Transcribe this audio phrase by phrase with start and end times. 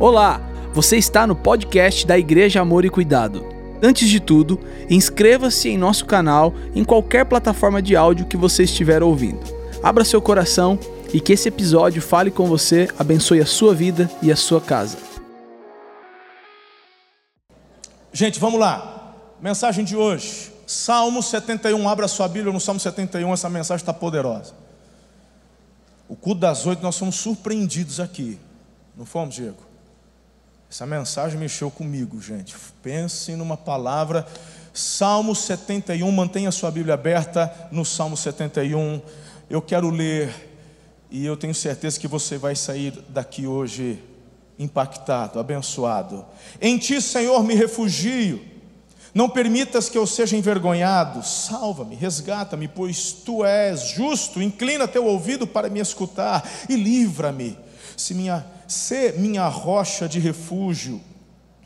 [0.00, 0.40] Olá,
[0.72, 3.44] você está no podcast da Igreja Amor e Cuidado.
[3.82, 9.02] Antes de tudo, inscreva-se em nosso canal em qualquer plataforma de áudio que você estiver
[9.02, 9.40] ouvindo.
[9.82, 10.78] Abra seu coração
[11.12, 14.98] e que esse episódio fale com você, abençoe a sua vida e a sua casa.
[18.12, 19.16] Gente, vamos lá.
[19.40, 20.52] Mensagem de hoje.
[20.64, 21.88] Salmo 71.
[21.88, 23.32] Abra sua Bíblia no Salmo 71.
[23.32, 24.54] Essa mensagem está poderosa.
[26.08, 28.38] O culto das oito, nós fomos surpreendidos aqui.
[28.96, 29.67] Não fomos, Diego?
[30.70, 32.54] Essa mensagem mexeu comigo, gente.
[32.82, 34.26] Pense numa palavra.
[34.74, 36.12] Salmo 71.
[36.12, 39.00] Mantenha sua Bíblia aberta no Salmo 71.
[39.48, 40.30] Eu quero ler
[41.10, 44.02] e eu tenho certeza que você vai sair daqui hoje
[44.58, 46.26] impactado, abençoado.
[46.60, 48.44] Em ti, Senhor, me refugio.
[49.14, 51.26] Não permitas que eu seja envergonhado.
[51.26, 54.42] Salva-me, resgata-me, pois tu és justo.
[54.42, 57.56] Inclina teu ouvido para me escutar e livra-me.
[57.96, 61.00] Se minha, se minha rocha de refúgio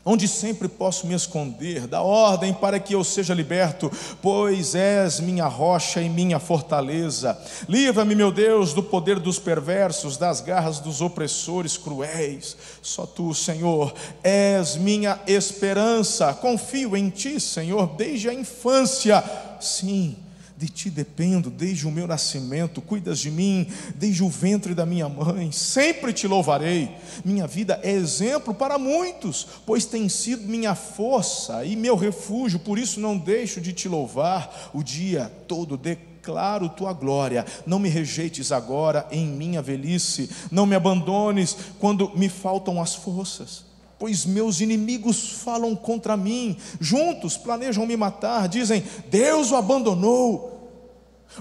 [0.05, 5.47] onde sempre posso me esconder, dá ordem para que eu seja liberto, pois és minha
[5.47, 7.37] rocha e minha fortaleza.
[7.69, 12.57] Livra-me, meu Deus, do poder dos perversos, das garras dos opressores cruéis.
[12.81, 16.33] Só tu, Senhor, és minha esperança.
[16.33, 19.23] Confio em ti, Senhor, desde a infância.
[19.61, 20.17] Sim,
[20.57, 25.09] de ti dependo desde o meu nascimento, cuidas de mim desde o ventre da minha
[25.09, 26.91] mãe, sempre te louvarei.
[27.25, 32.77] Minha vida é exemplo para muitos, pois tem sido minha força e meu refúgio, por
[32.77, 35.77] isso não deixo de te louvar o dia todo.
[35.77, 42.29] Declaro tua glória, não me rejeites agora em minha velhice, não me abandones quando me
[42.29, 43.72] faltam as forças
[44.03, 50.69] pois meus inimigos falam contra mim, juntos planejam me matar, dizem: Deus o abandonou.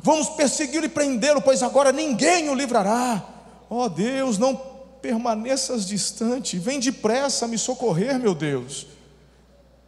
[0.01, 3.21] Vamos persegui-lo e prendê-lo, pois agora ninguém o livrará.
[3.69, 4.55] Ó oh, Deus, não
[5.03, 8.87] permaneças distante, vem depressa me socorrer, meu Deus.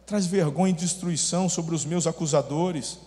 [0.05, 2.97] Traz vergonha e destruição sobre os meus acusadores,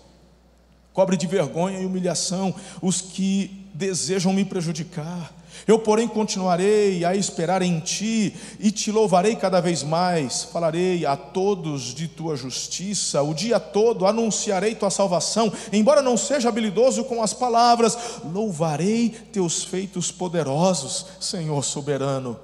[0.93, 5.33] cobre de vergonha e humilhação os que desejam me prejudicar.
[5.67, 10.45] Eu, porém, continuarei a esperar em ti e te louvarei cada vez mais.
[10.45, 16.49] Falarei a todos de tua justiça, o dia todo anunciarei tua salvação, embora não seja
[16.49, 17.99] habilidoso com as palavras,
[18.33, 22.39] louvarei teus feitos poderosos, Senhor soberano.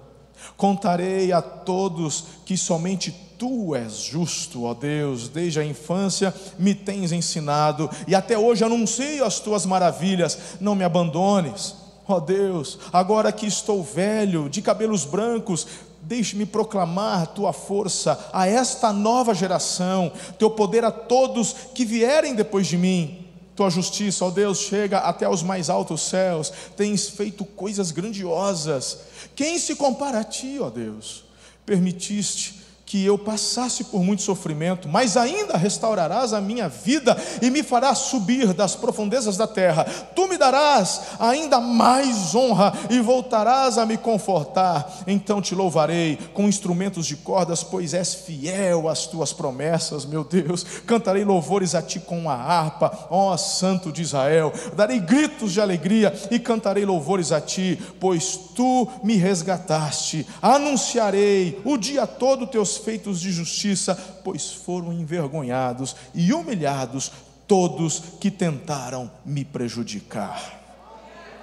[0.57, 7.13] Contarei a todos que somente tu és justo, ó Deus, desde a infância me tens
[7.13, 10.39] ensinado e até hoje anuncio as tuas maravilhas.
[10.61, 15.67] Não me abandones Ó Deus, agora que estou velho, de cabelos brancos,
[16.03, 22.67] deixe-me proclamar tua força a esta nova geração, teu poder a todos que vierem depois
[22.67, 23.27] de mim.
[23.57, 28.99] Tua justiça, ó Deus, chega até os mais altos céus, tens feito coisas grandiosas.
[29.35, 31.25] Quem se compara a ti, ó Deus?
[31.65, 37.63] Permitiste que eu passasse por muito sofrimento, mas ainda restaurarás a minha vida e me
[37.63, 39.85] farás subir das profundezas da terra.
[40.15, 45.03] Tu me darás ainda mais honra e voltarás a me confortar.
[45.07, 50.65] Então te louvarei com instrumentos de cordas, pois és fiel às tuas promessas, meu Deus.
[50.87, 54.53] Cantarei louvores a ti com a harpa, ó Santo de Israel.
[54.77, 60.27] Darei gritos de alegria e cantarei louvores a ti, pois tu me resgataste.
[60.41, 67.11] Anunciarei o dia todo teus feitos de justiça, pois foram envergonhados e humilhados
[67.49, 70.61] todos que tentaram me prejudicar.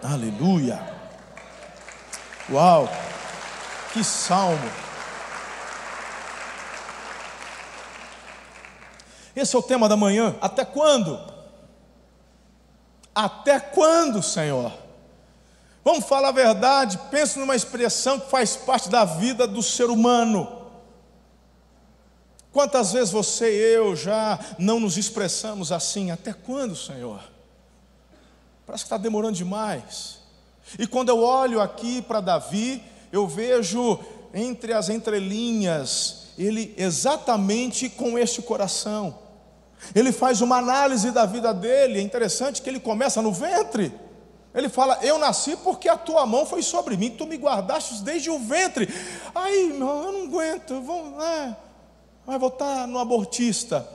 [0.03, 0.81] Aleluia!
[2.49, 2.89] Uau!
[3.93, 4.71] Que salmo!
[9.35, 10.35] Esse é o tema da manhã.
[10.41, 11.19] Até quando?
[13.13, 14.71] Até quando, Senhor?
[15.83, 16.99] Vamos falar a verdade.
[17.09, 20.60] Pense numa expressão que faz parte da vida do ser humano.
[22.51, 26.11] Quantas vezes você e eu já não nos expressamos assim?
[26.11, 27.21] Até quando, Senhor?
[28.65, 30.19] Parece que está demorando demais.
[30.77, 33.99] E quando eu olho aqui para Davi, eu vejo
[34.33, 39.17] entre as entrelinhas, ele exatamente com este coração.
[39.95, 43.93] Ele faz uma análise da vida dele, é interessante que ele começa no ventre.
[44.53, 48.29] Ele fala: Eu nasci porque a tua mão foi sobre mim, tu me guardaste desde
[48.29, 48.89] o ventre.
[49.33, 51.55] Aí, não, eu não aguento, vamos, é
[52.25, 53.87] vai votar no abortista.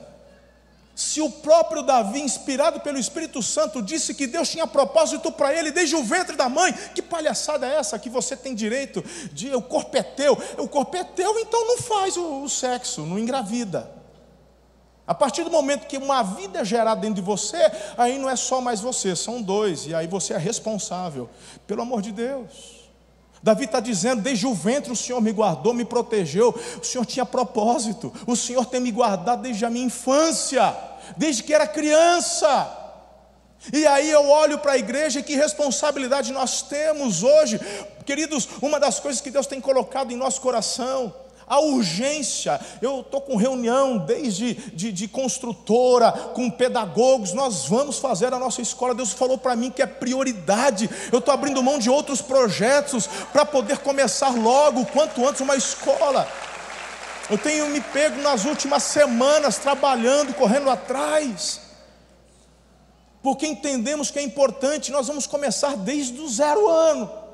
[0.95, 5.71] Se o próprio Davi, inspirado pelo Espírito Santo, disse que Deus tinha propósito para ele
[5.71, 9.61] desde o ventre da mãe, que palhaçada é essa que você tem direito de o
[9.61, 10.33] corpo é teu?
[10.57, 13.91] O corpo é teu, então não faz o, o sexo, não engravida.
[15.07, 18.35] A partir do momento que uma vida é gerada dentro de você, aí não é
[18.35, 21.29] só mais você, são dois, e aí você é responsável.
[21.67, 22.76] Pelo amor de Deus.
[23.47, 26.53] Davi está dizendo: desde o ventre o Senhor me guardou, me protegeu.
[26.83, 28.13] O Senhor tinha propósito.
[28.27, 30.77] O Senhor tem me guardado desde a minha infância,
[31.17, 32.77] desde que era criança.
[33.73, 37.61] E aí eu olho para a igreja e que responsabilidade nós temos hoje,
[38.05, 38.49] queridos.
[38.61, 41.15] Uma das coisas que Deus tem colocado em nosso coração
[41.47, 42.61] a urgência.
[42.83, 48.61] Eu estou com reunião desde de, de, construtora, com pedagogos, nós vamos fazer a nossa
[48.61, 48.95] escola.
[48.95, 50.91] Deus falou para mim que é prioridade.
[51.13, 56.29] Eu estou abrindo mão de outros projetos para poder começar logo, quanto antes, uma escola.
[57.31, 61.61] Eu tenho me pego nas últimas semanas trabalhando, correndo atrás,
[63.21, 67.26] porque entendemos que é importante, nós vamos começar desde o zero ano.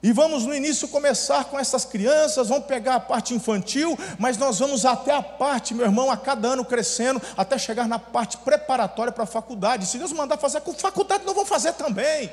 [0.00, 4.60] E vamos no início começar com essas crianças, vamos pegar a parte infantil, mas nós
[4.60, 9.12] vamos até a parte, meu irmão, a cada ano crescendo, até chegar na parte preparatória
[9.12, 9.86] para a faculdade.
[9.86, 12.32] Se Deus mandar fazer com faculdade, não vão fazer também.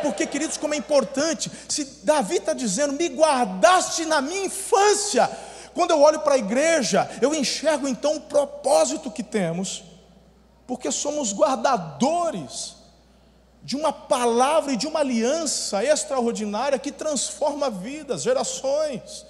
[0.00, 5.30] Porque, queridos, como é importante, se Davi está dizendo, me guardaste na minha infância.
[5.74, 9.84] Quando eu olho para a igreja, eu enxergo então o propósito que temos,
[10.66, 12.83] porque somos guardadores
[13.64, 19.24] de uma palavra e de uma aliança extraordinária que transforma vidas, gerações.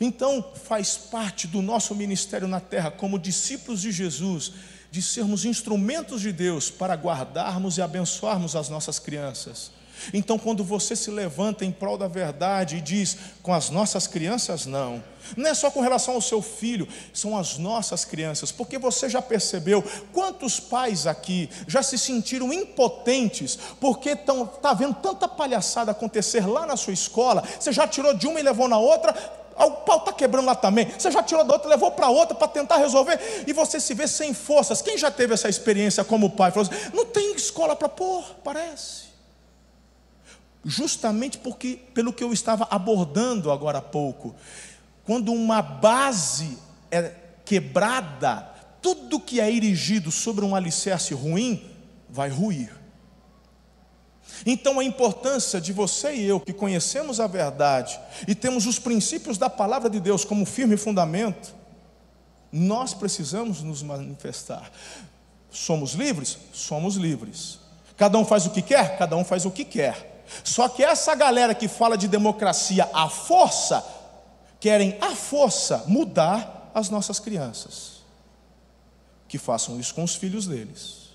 [0.00, 4.52] Então, faz parte do nosso ministério na terra, como discípulos de Jesus,
[4.90, 9.72] de sermos instrumentos de Deus para guardarmos e abençoarmos as nossas crianças.
[10.12, 14.66] Então, quando você se levanta em prol da verdade e diz, com as nossas crianças,
[14.66, 15.02] não,
[15.36, 19.22] não é só com relação ao seu filho, são as nossas crianças, porque você já
[19.22, 19.82] percebeu
[20.12, 26.76] quantos pais aqui já se sentiram impotentes porque está vendo tanta palhaçada acontecer lá na
[26.76, 29.14] sua escola, você já tirou de uma e levou na outra,
[29.56, 30.86] o pau está quebrando lá também.
[30.98, 34.08] Você já tirou da outra, levou para outra para tentar resolver, e você se vê
[34.08, 34.82] sem forças.
[34.82, 36.50] Quem já teve essa experiência como pai?
[36.50, 39.03] Falou assim, não tem escola para pôr, parece
[40.64, 44.34] justamente porque pelo que eu estava abordando agora há pouco,
[45.04, 46.58] quando uma base
[46.90, 47.12] é
[47.44, 48.48] quebrada,
[48.80, 51.62] tudo que é erigido sobre um alicerce ruim
[52.08, 52.70] vai ruir.
[54.46, 59.38] Então a importância de você e eu que conhecemos a verdade e temos os princípios
[59.38, 61.54] da palavra de Deus como firme fundamento,
[62.50, 64.70] nós precisamos nos manifestar.
[65.50, 66.38] Somos livres?
[66.52, 67.58] Somos livres.
[67.96, 68.98] Cada um faz o que quer?
[68.98, 70.13] Cada um faz o que quer.
[70.42, 73.84] Só que essa galera que fala de democracia à força,
[74.58, 78.02] querem à força mudar as nossas crianças.
[79.28, 81.10] Que façam isso com os filhos deles,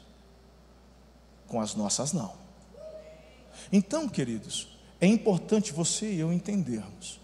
[1.47, 2.33] com as nossas não.
[3.71, 4.67] Então, queridos,
[5.01, 7.19] é importante você e eu entendermos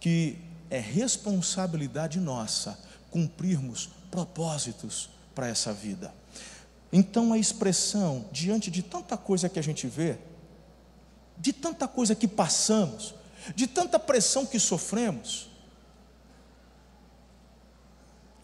[0.00, 0.38] que
[0.68, 2.78] é responsabilidade nossa
[3.10, 6.12] cumprirmos propósitos para essa vida.
[6.92, 10.18] Então, a expressão, diante de tanta coisa que a gente vê,
[11.42, 13.16] de tanta coisa que passamos,
[13.56, 15.50] de tanta pressão que sofremos,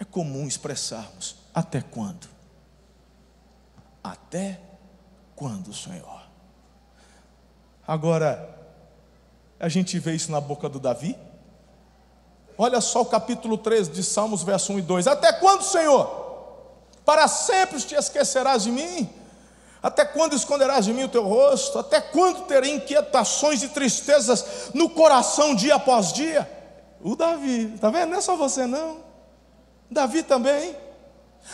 [0.01, 2.29] é comum expressarmos: até quando?
[4.03, 4.61] Até
[5.37, 6.23] quando, Senhor?
[7.87, 8.59] Agora,
[9.61, 11.17] a gente vê isso na boca do Davi.
[12.59, 16.27] Olha só o capítulo 13 de Salmos, verso 1 e 2: Até quando, Senhor?
[17.05, 19.09] Para sempre te esquecerás de mim?
[19.83, 21.79] Até quando esconderás de mim o teu rosto?
[21.79, 26.49] Até quando terei inquietações e tristezas no coração dia após dia?
[27.01, 28.11] O Davi, está vendo?
[28.11, 28.99] Não é só você não.
[29.91, 30.77] Davi também.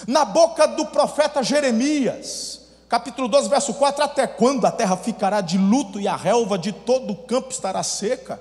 [0.08, 5.58] Na boca do profeta Jeremias, capítulo 12, verso 4: Até quando a terra ficará de
[5.58, 8.40] luto e a relva de todo o campo estará seca?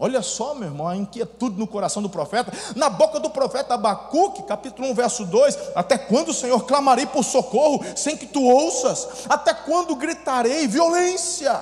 [0.00, 4.44] Olha só, meu irmão, a inquietude no coração do profeta, na boca do profeta Abacuque,
[4.44, 9.26] capítulo 1, verso 2: Até quando, Senhor, clamarei por socorro sem que tu ouças?
[9.28, 11.60] Até quando gritarei violência?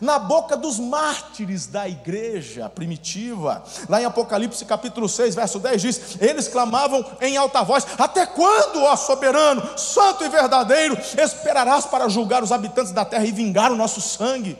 [0.00, 6.16] Na boca dos mártires da igreja primitiva, lá em Apocalipse capítulo 6, verso 10 diz:
[6.20, 12.44] Eles clamavam em alta voz: Até quando, ó soberano, santo e verdadeiro, esperarás para julgar
[12.44, 14.56] os habitantes da terra e vingar o nosso sangue?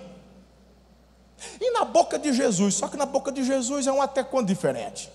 [1.60, 4.48] E na boca de Jesus, só que na boca de Jesus é um até quando
[4.48, 5.10] diferente.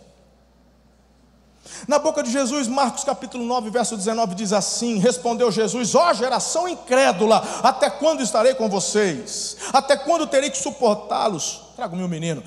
[1.87, 6.67] Na boca de Jesus, Marcos capítulo 9, verso 19 diz assim: Respondeu Jesus: Ó geração
[6.67, 9.57] incrédula, até quando estarei com vocês?
[9.73, 11.61] Até quando terei que suportá-los?
[11.75, 12.43] Traga o meu menino.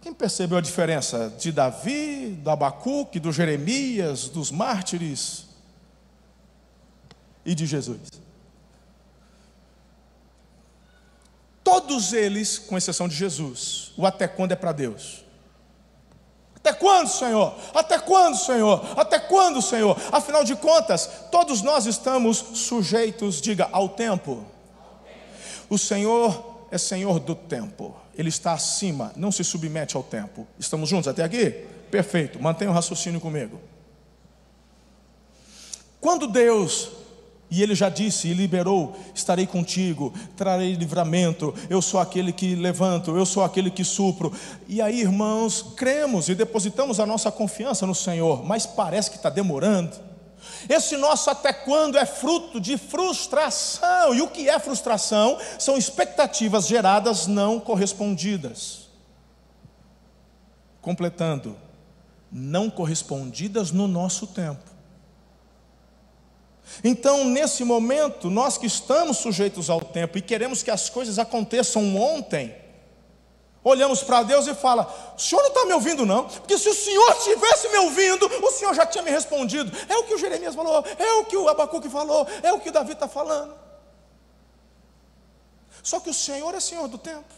[0.00, 5.44] Quem percebeu a diferença de Davi, do Abacuque, do Jeremias, dos mártires
[7.44, 7.98] e de Jesus?
[11.70, 15.24] Todos eles, com exceção de Jesus, o até quando é para Deus.
[16.56, 17.54] Até quando, Senhor?
[17.72, 18.84] Até quando, Senhor?
[18.96, 19.96] Até quando, Senhor?
[20.10, 24.44] Afinal de contas, todos nós estamos sujeitos, diga, ao tempo.
[25.68, 27.94] O Senhor é Senhor do tempo.
[28.18, 30.48] Ele está acima, não se submete ao tempo.
[30.58, 31.50] Estamos juntos até aqui?
[31.88, 32.42] Perfeito.
[32.42, 33.60] Mantenha o raciocínio comigo.
[36.00, 36.90] Quando Deus
[37.50, 43.16] e ele já disse e liberou: estarei contigo, trarei livramento, eu sou aquele que levanto,
[43.16, 44.32] eu sou aquele que supro.
[44.68, 49.28] E aí, irmãos, cremos e depositamos a nossa confiança no Senhor, mas parece que está
[49.28, 50.10] demorando.
[50.68, 55.38] Esse nosso até quando é fruto de frustração, e o que é frustração?
[55.58, 58.88] São expectativas geradas não correspondidas.
[60.80, 61.56] Completando,
[62.30, 64.69] não correspondidas no nosso tempo.
[66.82, 71.96] Então, nesse momento, nós que estamos sujeitos ao tempo e queremos que as coisas aconteçam
[71.96, 72.54] ontem,
[73.62, 74.86] olhamos para Deus e fala:
[75.16, 76.24] "O Senhor não está me ouvindo não?
[76.24, 79.70] Porque se o Senhor estivesse me ouvindo, o Senhor já tinha me respondido.
[79.88, 82.68] É o que o Jeremias falou, é o que o Abacuque falou, é o que
[82.68, 83.54] o Davi está falando.
[85.82, 87.34] Só que o Senhor é Senhor do tempo.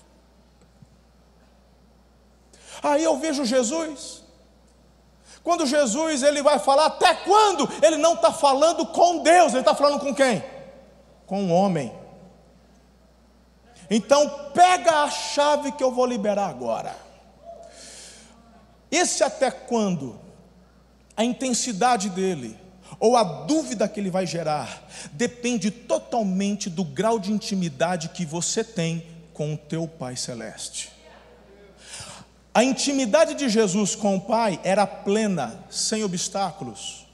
[2.82, 4.21] Aí eu vejo Jesus
[5.42, 7.68] quando Jesus ele vai falar, até quando?
[7.82, 10.42] Ele não está falando com Deus, ele está falando com quem?
[11.26, 11.92] Com o homem.
[13.90, 16.96] Então pega a chave que eu vou liberar agora.
[18.90, 20.20] Esse até quando?
[21.16, 22.58] A intensidade dele,
[23.00, 28.62] ou a dúvida que ele vai gerar, depende totalmente do grau de intimidade que você
[28.62, 30.92] tem com o teu Pai Celeste.
[32.54, 37.06] A intimidade de Jesus com o Pai era plena, sem obstáculos.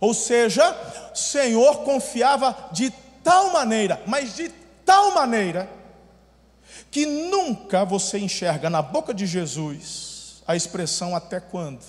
[0.00, 0.70] Ou seja,
[1.12, 4.48] o Senhor confiava de tal maneira, mas de
[4.84, 5.68] tal maneira,
[6.90, 11.82] que nunca você enxerga na boca de Jesus a expressão até quando?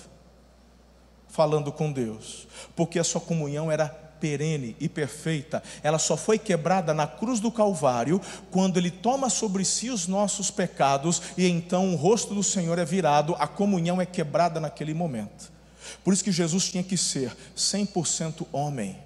[1.28, 6.92] Falando com Deus, porque a sua comunhão era perene e perfeita, ela só foi quebrada
[6.92, 8.20] na cruz do Calvário,
[8.50, 12.84] quando Ele toma sobre si os nossos pecados e então o rosto do Senhor é
[12.84, 15.52] virado, a comunhão é quebrada naquele momento.
[16.02, 18.98] Por isso que Jesus tinha que ser 100% homem,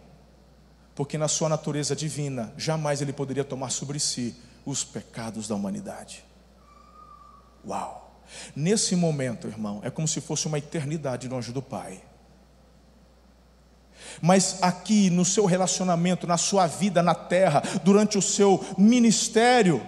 [0.95, 6.25] porque na sua natureza divina, jamais ele poderia tomar sobre si os pecados da humanidade.
[7.67, 8.23] Uau!
[8.55, 12.03] Nesse momento, irmão, é como se fosse uma eternidade longe do Pai.
[14.21, 19.81] Mas aqui no seu relacionamento, na sua vida na terra, durante o seu ministério,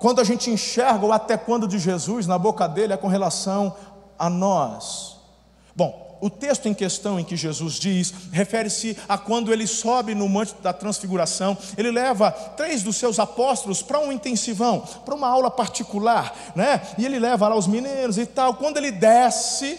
[0.00, 3.74] quando a gente enxerga o até quando de Jesus na boca dele é com relação
[4.18, 5.16] a nós.
[5.76, 10.28] Bom, o texto em questão em que Jesus diz refere-se a quando ele sobe no
[10.28, 15.50] monte da transfiguração, ele leva três dos seus apóstolos para um intensivão, para uma aula
[15.50, 16.80] particular, né?
[16.96, 18.54] E ele leva lá os meninos e tal.
[18.54, 19.78] Quando ele desce,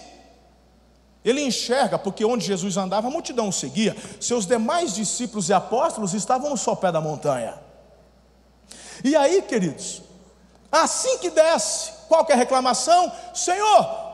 [1.26, 3.98] ele enxerga, porque onde Jesus andava, a multidão o seguia.
[4.22, 7.56] Seus demais discípulos e apóstolos estavam no sopé da montanha.
[9.04, 10.04] E aí, queridos,
[10.72, 13.12] assim que desce, qual que a reclamação?
[13.34, 14.06] Senhor,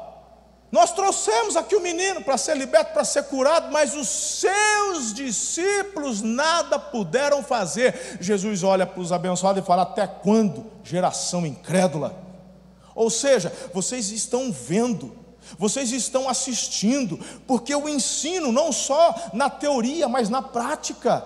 [0.72, 6.22] nós trouxemos aqui o menino para ser liberto, para ser curado, mas os seus discípulos
[6.22, 8.18] nada puderam fazer.
[8.22, 12.16] Jesus olha para os abençoados e fala: Até quando, geração incrédula?
[12.96, 15.21] Ou seja, vocês estão vendo
[15.58, 21.26] vocês estão assistindo, porque eu ensino não só na teoria, mas na prática.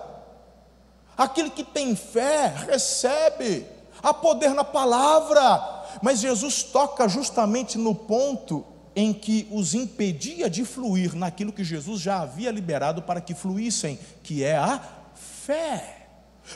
[1.16, 3.66] Aquele que tem fé recebe,
[4.02, 8.64] há poder na palavra, mas Jesus toca justamente no ponto
[8.94, 13.98] em que os impedia de fluir naquilo que Jesus já havia liberado para que fluíssem,
[14.22, 14.80] que é a
[15.14, 16.08] fé.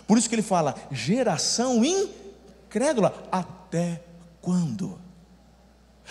[0.06, 4.02] Por isso que ele fala: geração incrédula, até
[4.40, 4.98] quando?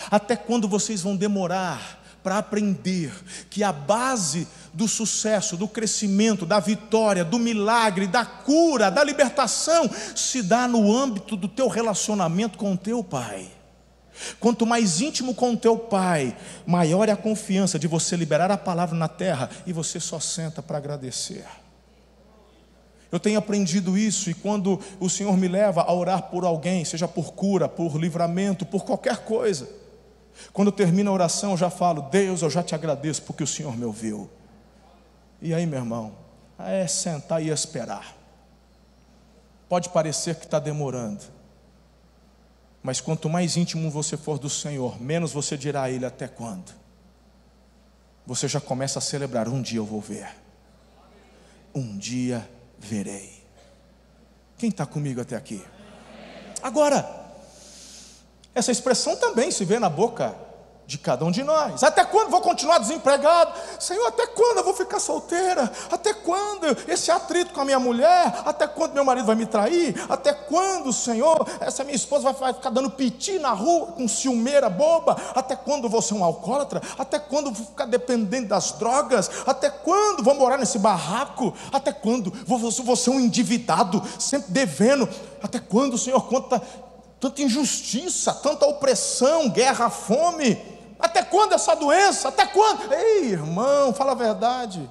[0.09, 3.11] Até quando vocês vão demorar para aprender
[3.49, 9.89] que a base do sucesso, do crescimento, da vitória, do milagre, da cura, da libertação
[10.15, 13.49] se dá no âmbito do teu relacionamento com o teu pai?
[14.39, 18.57] Quanto mais íntimo com o teu pai, maior é a confiança de você liberar a
[18.57, 21.45] palavra na terra e você só senta para agradecer.
[23.11, 27.07] Eu tenho aprendido isso e quando o Senhor me leva a orar por alguém, seja
[27.07, 29.67] por cura, por livramento, por qualquer coisa,
[30.53, 33.75] quando termina a oração, eu já falo: Deus, eu já te agradeço porque o Senhor
[33.77, 34.29] me ouviu.
[35.41, 36.15] E aí, meu irmão,
[36.57, 38.15] é sentar e esperar.
[39.67, 41.23] Pode parecer que está demorando,
[42.81, 46.73] mas quanto mais íntimo você for do Senhor, menos você dirá a Ele até quando.
[48.25, 50.29] Você já começa a celebrar: um dia eu vou ver,
[51.73, 53.39] um dia verei.
[54.57, 55.63] Quem está comigo até aqui?
[56.61, 57.18] Agora,
[58.53, 60.35] essa expressão também se vê na boca
[60.89, 61.83] de cada um de nós.
[61.83, 63.53] Até quando vou continuar desempregado?
[63.79, 65.71] Senhor, até quando eu vou ficar solteira?
[65.91, 68.41] Até quando esse atrito com a minha mulher?
[68.43, 69.93] Até quando meu marido vai me trair?
[70.09, 75.15] Até quando, Senhor, essa minha esposa vai ficar dando piti na rua com ciumeira boba?
[75.35, 76.81] Até quando vou ser um alcoólatra?
[76.97, 79.29] Até quando vou ficar dependendo das drogas?
[79.45, 81.53] Até quando vou morar nesse barraco?
[81.71, 85.07] Até quando vou, vou ser um endividado, sempre devendo?
[85.39, 86.59] Até quando, Senhor, conta
[87.19, 90.57] tanta injustiça, tanta opressão, guerra, fome?
[90.99, 92.29] Até quando essa doença?
[92.29, 92.91] Até quando?
[92.93, 94.89] Ei, irmão, fala a verdade.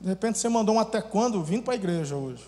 [0.00, 2.46] De repente você mandou um até quando vindo para a igreja hoje.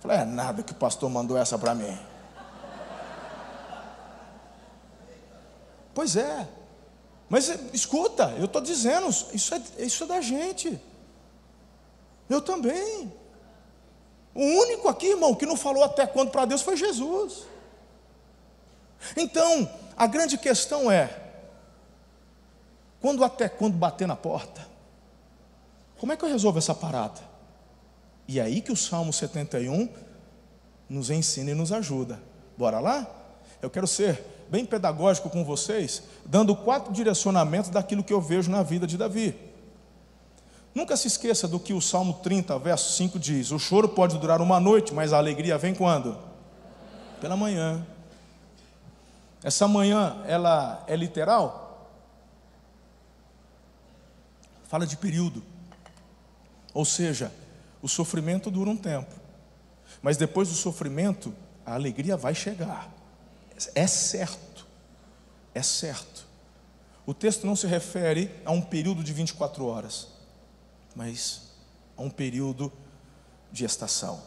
[0.00, 1.98] Falei, é nada que o pastor mandou essa para mim.
[5.94, 6.46] Pois é.
[7.28, 10.80] Mas escuta, eu estou dizendo, isso é, isso é da gente.
[12.28, 13.12] Eu também.
[14.36, 17.46] O único aqui, irmão, que não falou até quando para Deus foi Jesus.
[19.16, 19.66] Então,
[19.96, 21.08] a grande questão é:
[23.00, 24.68] quando até quando bater na porta,
[25.98, 27.18] como é que eu resolvo essa parada?
[28.28, 29.88] E é aí que o Salmo 71
[30.86, 32.20] nos ensina e nos ajuda.
[32.58, 33.06] Bora lá?
[33.62, 38.62] Eu quero ser bem pedagógico com vocês, dando quatro direcionamentos daquilo que eu vejo na
[38.62, 39.34] vida de Davi.
[40.76, 44.42] Nunca se esqueça do que o Salmo 30, verso 5 diz: O choro pode durar
[44.42, 46.18] uma noite, mas a alegria vem quando?
[47.18, 47.82] Pela manhã.
[49.42, 51.88] Essa manhã, ela é literal?
[54.64, 55.42] Fala de período.
[56.74, 57.32] Ou seja,
[57.80, 59.14] o sofrimento dura um tempo.
[60.02, 62.92] Mas depois do sofrimento, a alegria vai chegar.
[63.74, 64.66] É certo.
[65.54, 66.26] É certo.
[67.06, 70.15] O texto não se refere a um período de 24 horas,
[70.96, 71.42] mas
[71.96, 72.72] a um período
[73.52, 74.20] de estação.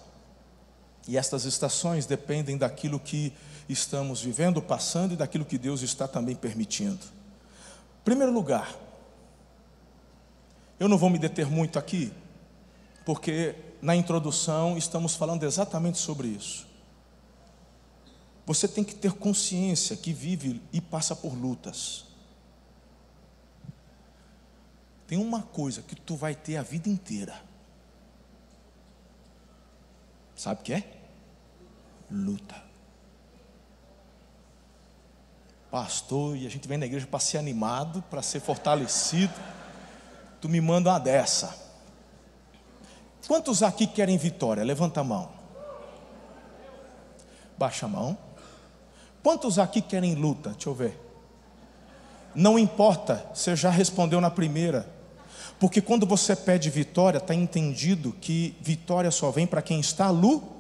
[1.08, 3.34] E estas estações dependem daquilo que
[3.68, 7.00] estamos vivendo, passando e daquilo que Deus está também permitindo.
[8.06, 8.76] Primeiro lugar,
[10.80, 12.14] eu não vou me deter muito aqui,
[13.06, 16.68] porque na introdução estamos falando exatamente sobre isso.
[18.46, 22.06] Você tem que ter consciência que vive e passa por lutas.
[25.10, 27.36] Tem uma coisa que tu vai ter a vida inteira.
[30.34, 30.84] Sabe o que é?
[32.10, 32.70] Luta
[35.72, 39.34] pastor, e a gente vem na igreja para ser animado, para ser fortalecido.
[40.42, 41.56] Tu me manda uma dessa.
[43.28, 44.64] Quantos aqui querem vitória?
[44.64, 45.30] Levanta a mão.
[47.58, 48.18] Baixa a mão.
[49.22, 50.52] Quantos aqui querem luta?
[50.52, 51.00] Deixa eu ver.
[52.34, 54.88] Não importa, você já respondeu na primeira.
[55.60, 60.60] Porque quando você pede vitória, está entendido que vitória só vem para quem está lutando.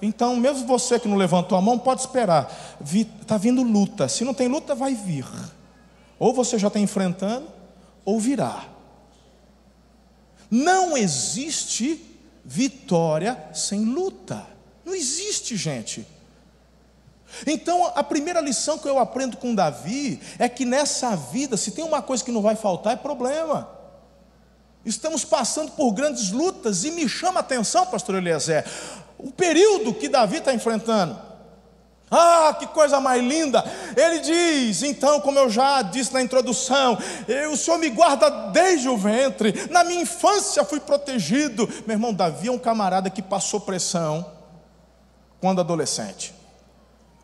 [0.00, 2.54] Então, mesmo você que não levantou a mão, pode esperar.
[3.20, 4.08] Está vindo luta.
[4.08, 5.26] Se não tem luta, vai vir.
[6.18, 7.48] Ou você já está enfrentando,
[8.04, 8.66] ou virá.
[10.50, 12.04] Não existe
[12.44, 14.46] vitória sem luta.
[14.84, 16.06] Não existe, gente.
[17.44, 21.84] Então, a primeira lição que eu aprendo com Davi é que nessa vida, se tem
[21.84, 23.68] uma coisa que não vai faltar, é problema.
[24.84, 28.64] Estamos passando por grandes lutas e me chama a atenção, pastor Eliezer,
[29.18, 31.26] o período que Davi está enfrentando.
[32.08, 33.64] Ah, que coisa mais linda!
[33.96, 36.96] Ele diz, então, como eu já disse na introdução,
[37.52, 41.68] o Senhor me guarda desde o ventre, na minha infância fui protegido.
[41.84, 44.24] Meu irmão, Davi é um camarada que passou pressão
[45.40, 46.32] quando adolescente,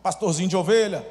[0.03, 1.07] pastorzinho de ovelha.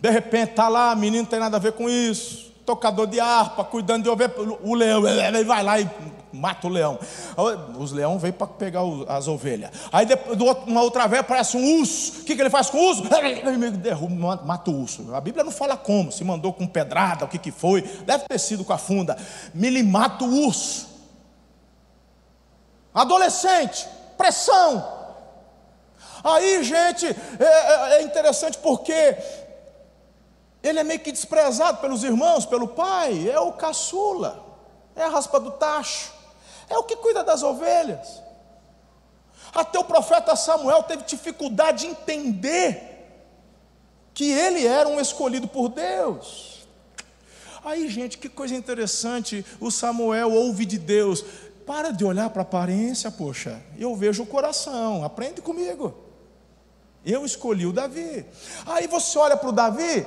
[0.00, 3.64] De repente está lá, menino não tem nada a ver com isso, tocador de harpa,
[3.64, 5.88] cuidando de ovelha, o leão, ele vai lá e
[6.32, 6.98] mata o leão.
[7.78, 9.70] Os leões vêm para pegar as ovelhas.
[9.92, 10.06] Aí
[10.66, 12.20] uma outra vez aparece um urso.
[12.20, 13.02] O que, que ele faz com o urso?
[13.78, 15.14] Derruba, mata o urso.
[15.14, 17.82] A Bíblia não fala como, se mandou com pedrada, o que, que foi.
[17.82, 19.16] Deve ter sido com a funda.
[19.54, 20.88] Ele mata o urso.
[22.94, 24.91] Adolescente, pressão.
[26.24, 29.16] Aí, gente, é, é, é interessante porque
[30.62, 34.44] ele é meio que desprezado pelos irmãos, pelo pai, é o caçula,
[34.94, 36.22] é a raspa do tacho
[36.72, 38.22] é o que cuida das ovelhas.
[39.54, 42.88] Até o profeta Samuel teve dificuldade de entender
[44.14, 46.66] que ele era um escolhido por Deus.
[47.62, 51.22] Aí, gente, que coisa interessante, o Samuel ouve de Deus.
[51.66, 55.94] Para de olhar para a aparência, poxa, eu vejo o coração, aprende comigo.
[57.04, 58.24] Eu escolhi o Davi.
[58.66, 60.06] Aí você olha para o Davi,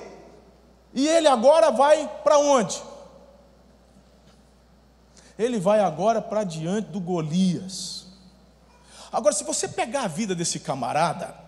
[0.94, 2.82] e ele agora vai para onde?
[5.38, 8.06] ele vai agora para diante do Golias.
[9.12, 11.44] Agora, se você pegar a vida desse camarada,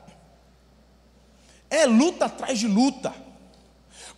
[1.69, 3.13] É luta atrás de luta.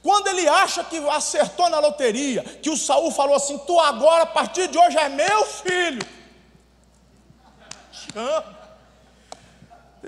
[0.03, 4.27] Quando ele acha que acertou na loteria, que o Saul falou assim: Tu agora, a
[4.27, 6.07] partir de hoje, é meu filho.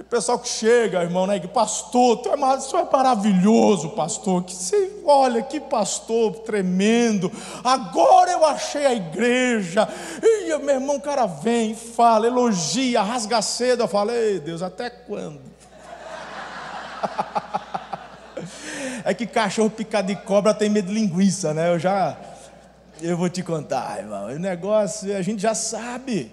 [0.02, 1.40] Tem pessoal que chega, irmão, né?
[1.40, 4.44] Que pastor, tu é, é maravilhoso, pastor.
[4.44, 7.32] Que você, olha, que pastor tremendo.
[7.64, 9.88] Agora eu achei a igreja.
[10.24, 13.84] E meu irmão, o cara vem, fala, elogia, rasga cedo.
[13.84, 15.40] Eu falei, Deus, até quando?
[19.04, 21.74] É que cachorro picado de cobra tem medo de linguiça, né?
[21.74, 22.16] Eu já.
[23.02, 24.28] Eu vou te contar, irmão.
[24.28, 26.32] O negócio a gente já sabe.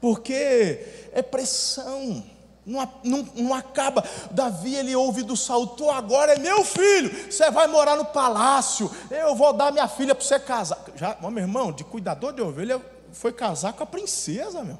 [0.00, 2.22] Porque é pressão.
[2.64, 4.04] Não, não, não, acaba.
[4.30, 8.90] Davi ele ouve do Saul: Tu agora é meu filho, você vai morar no palácio.
[9.10, 10.78] Eu vou dar minha filha para você casar.
[10.94, 12.80] Já, meu irmão, de cuidador de ovelha,
[13.12, 14.78] foi casar com a princesa, meu.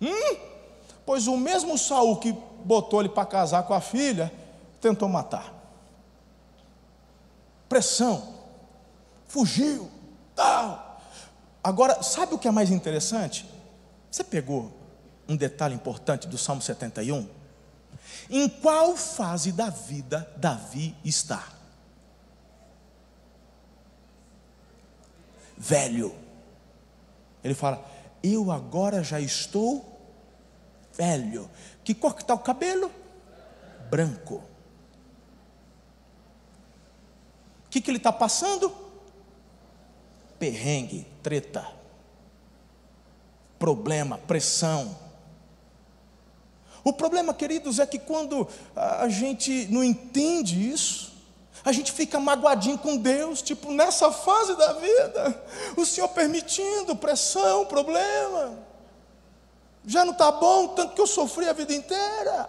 [0.00, 0.36] Hum?
[1.04, 4.32] Pois o mesmo Saul que botou ele para casar com a filha,
[4.80, 5.52] tentou matar.
[7.68, 8.34] Pressão,
[9.28, 9.90] fugiu,
[10.34, 11.00] tal.
[11.62, 13.48] Agora, sabe o que é mais interessante?
[14.10, 14.79] Você pegou
[15.30, 17.28] um detalhe importante do Salmo 71?
[18.28, 21.48] Em qual fase da vida Davi está?
[25.56, 26.14] Velho.
[27.44, 27.84] Ele fala:
[28.22, 29.90] Eu agora já estou
[30.94, 31.48] velho.
[31.84, 32.90] Que cor que está o cabelo?
[33.88, 34.42] Branco.
[37.66, 38.74] O que, que ele está passando?
[40.38, 41.66] Perrengue, treta,
[43.58, 44.99] problema, pressão.
[46.82, 51.10] O problema, queridos, é que quando a gente não entende isso,
[51.64, 55.44] a gente fica magoadinho com Deus, tipo, nessa fase da vida,
[55.76, 58.58] o Senhor permitindo pressão, problema.
[59.84, 62.48] Já não está bom, tanto que eu sofri a vida inteira.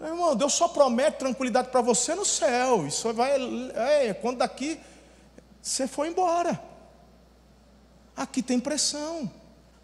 [0.00, 2.86] Meu irmão, Deus só promete tranquilidade para você no céu.
[2.86, 3.32] Isso vai,
[3.74, 4.80] é, quando daqui
[5.60, 6.62] você foi embora.
[8.16, 9.30] Aqui tem pressão.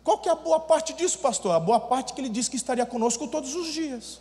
[0.05, 1.53] Qual que é a boa parte disso, pastor?
[1.53, 4.21] A boa parte que ele disse que estaria conosco todos os dias.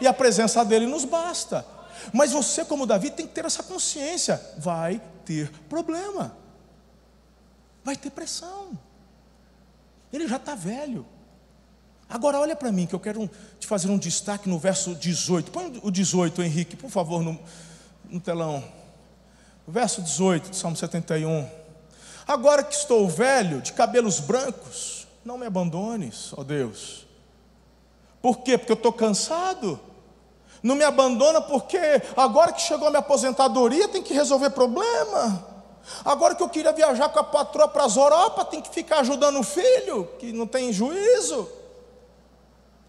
[0.00, 1.64] E a presença dele nos basta.
[2.12, 4.40] Mas você, como Davi, tem que ter essa consciência.
[4.58, 6.36] Vai ter problema.
[7.84, 8.76] Vai ter pressão.
[10.12, 11.06] Ele já está velho.
[12.08, 15.52] Agora olha para mim, que eu quero te fazer um destaque no verso 18.
[15.52, 17.38] Põe o 18, Henrique, por favor, no,
[18.08, 18.64] no telão.
[19.68, 21.48] verso 18 Salmo 71.
[22.26, 27.06] Agora que estou velho, de cabelos brancos, não me abandones, ó Deus.
[28.20, 28.58] Por quê?
[28.58, 29.80] Porque eu estou cansado.
[30.62, 31.78] Não me abandona porque
[32.16, 35.46] agora que chegou a minha aposentadoria tem que resolver problema.
[36.04, 39.40] Agora que eu queria viajar com a patroa para as Europa, tem que ficar ajudando
[39.40, 41.48] o filho, que não tem juízo.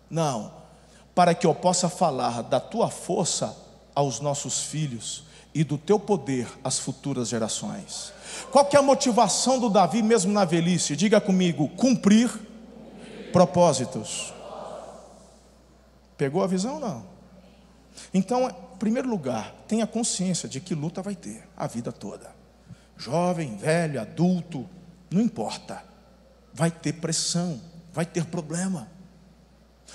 [0.09, 0.53] Não,
[1.15, 3.57] para que eu possa falar da tua força
[3.95, 8.13] aos nossos filhos e do teu poder às futuras gerações.
[8.51, 10.95] Qual que é a motivação do Davi mesmo na velhice?
[10.95, 12.29] Diga comigo, cumprir
[13.31, 14.33] propósitos.
[16.17, 17.05] Pegou a visão não?
[18.13, 22.33] Então, em primeiro lugar, tenha consciência de que luta vai ter a vida toda.
[22.97, 24.67] Jovem, velho, adulto,
[25.09, 25.83] não importa.
[26.53, 27.59] Vai ter pressão,
[27.93, 28.87] vai ter problema.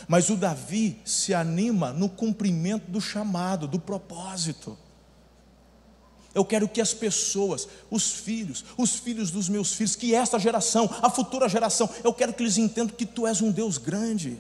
[0.09, 4.77] Mas o Davi se anima no cumprimento do chamado, do propósito.
[6.37, 10.87] Eu quero que as pessoas, os filhos, os filhos dos meus filhos, que esta geração,
[11.01, 14.39] a futura geração, eu quero que eles entendam que tu és um Deus grande.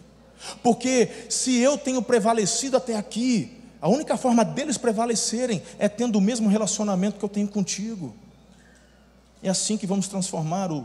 [0.62, 6.20] Porque se eu tenho prevalecido até aqui, a única forma deles prevalecerem é tendo o
[6.20, 8.14] mesmo relacionamento que eu tenho contigo.
[9.42, 10.84] É assim que vamos transformar o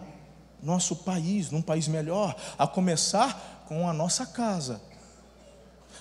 [0.63, 4.81] nosso país num país melhor, a começar com a nossa casa,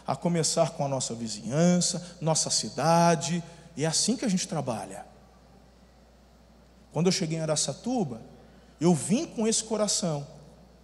[0.06, 3.42] a começar com a nossa vizinhança, nossa cidade,
[3.76, 5.06] e é assim que a gente trabalha.
[6.92, 8.20] Quando eu cheguei em Aracatuba,
[8.80, 10.26] eu vim com esse coração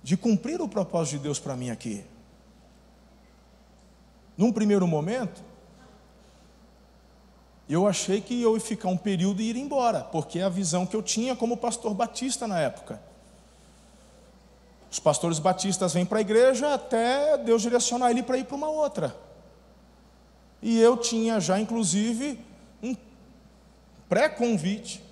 [0.02, 2.04] de cumprir o propósito de Deus para mim aqui.
[4.36, 5.42] Num primeiro momento,
[7.68, 10.86] eu achei que eu ia ficar um período e ir embora, porque é a visão
[10.86, 13.00] que eu tinha como pastor batista na época.
[14.90, 18.68] Os pastores batistas vêm para a igreja até Deus direcionar ele para ir para uma
[18.68, 19.16] outra.
[20.62, 22.38] E eu tinha já, inclusive,
[24.08, 25.02] pré-convite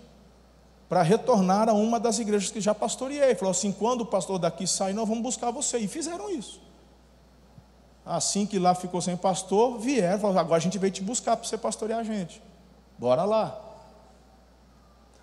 [0.89, 3.35] para retornar a uma das igrejas que já pastoreei.
[3.35, 5.79] Falou assim: quando o pastor daqui sair, nós vamos buscar você.
[5.79, 6.61] E fizeram isso.
[8.07, 11.49] Assim que lá ficou sem pastor, vieram, falaram: agora a gente veio te buscar para
[11.49, 12.43] você pastorear a gente.
[12.99, 13.59] Bora lá.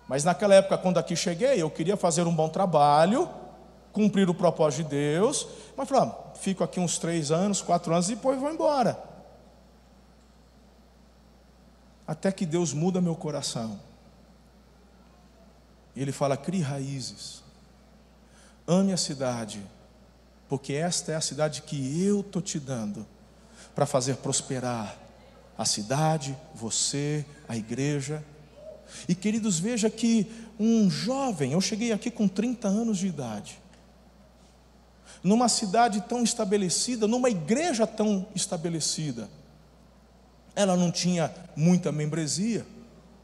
[0.08, 3.28] Mas naquela época, quando aqui cheguei, eu queria fazer um bom trabalho,
[3.92, 8.10] cumprir o propósito de Deus, mas falei: ah, fico aqui uns três anos, quatro anos
[8.10, 9.11] e depois vou embora.
[12.12, 13.80] Até que Deus muda meu coração.
[15.96, 17.42] E Ele fala: crie raízes,
[18.66, 19.62] ame a cidade,
[20.46, 23.06] porque esta é a cidade que eu estou te dando
[23.74, 24.94] para fazer prosperar
[25.56, 28.22] a cidade, você, a igreja.
[29.08, 33.58] E queridos, veja que um jovem, eu cheguei aqui com 30 anos de idade,
[35.24, 39.30] numa cidade tão estabelecida, numa igreja tão estabelecida.
[40.54, 42.66] Ela não tinha muita membresia,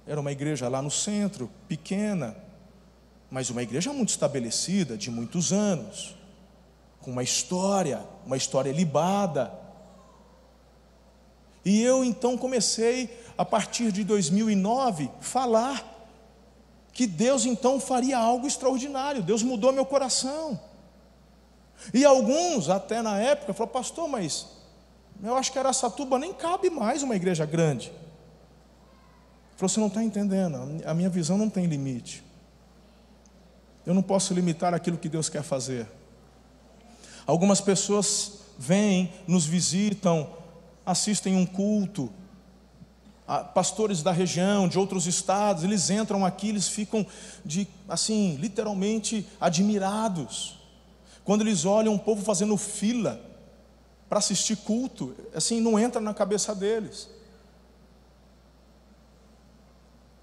[0.07, 2.35] era uma igreja lá no centro, pequena,
[3.31, 6.17] mas uma igreja muito estabelecida, de muitos anos,
[7.01, 9.53] com uma história, uma história libada.
[11.65, 15.97] E eu então comecei, a partir de 2009, falar
[16.93, 19.23] que Deus então faria algo extraordinário.
[19.23, 20.59] Deus mudou meu coração.
[21.93, 24.58] E alguns, até na época, falaram, pastor, mas
[25.23, 27.93] eu acho que Araçatuba nem cabe mais uma igreja grande.
[29.57, 32.23] Falou, você não está entendendo, a minha visão não tem limite.
[33.85, 35.89] Eu não posso limitar aquilo que Deus quer fazer.
[37.27, 40.29] Algumas pessoas vêm, nos visitam,
[40.87, 42.13] assistem um culto,
[43.55, 47.05] pastores da região, de outros estados, eles entram aqui, eles ficam
[47.45, 50.59] de assim, literalmente admirados.
[51.25, 53.28] Quando eles olham um povo fazendo fila
[54.09, 57.09] para assistir culto, assim não entra na cabeça deles.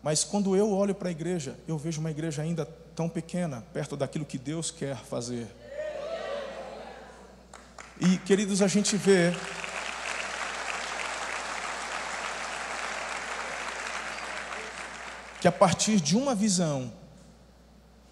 [0.01, 3.97] Mas quando eu olho para a igreja, eu vejo uma igreja ainda tão pequena, perto
[3.97, 5.47] daquilo que Deus quer fazer.
[7.99, 9.33] E queridos, a gente vê
[15.39, 16.91] que a partir de uma visão,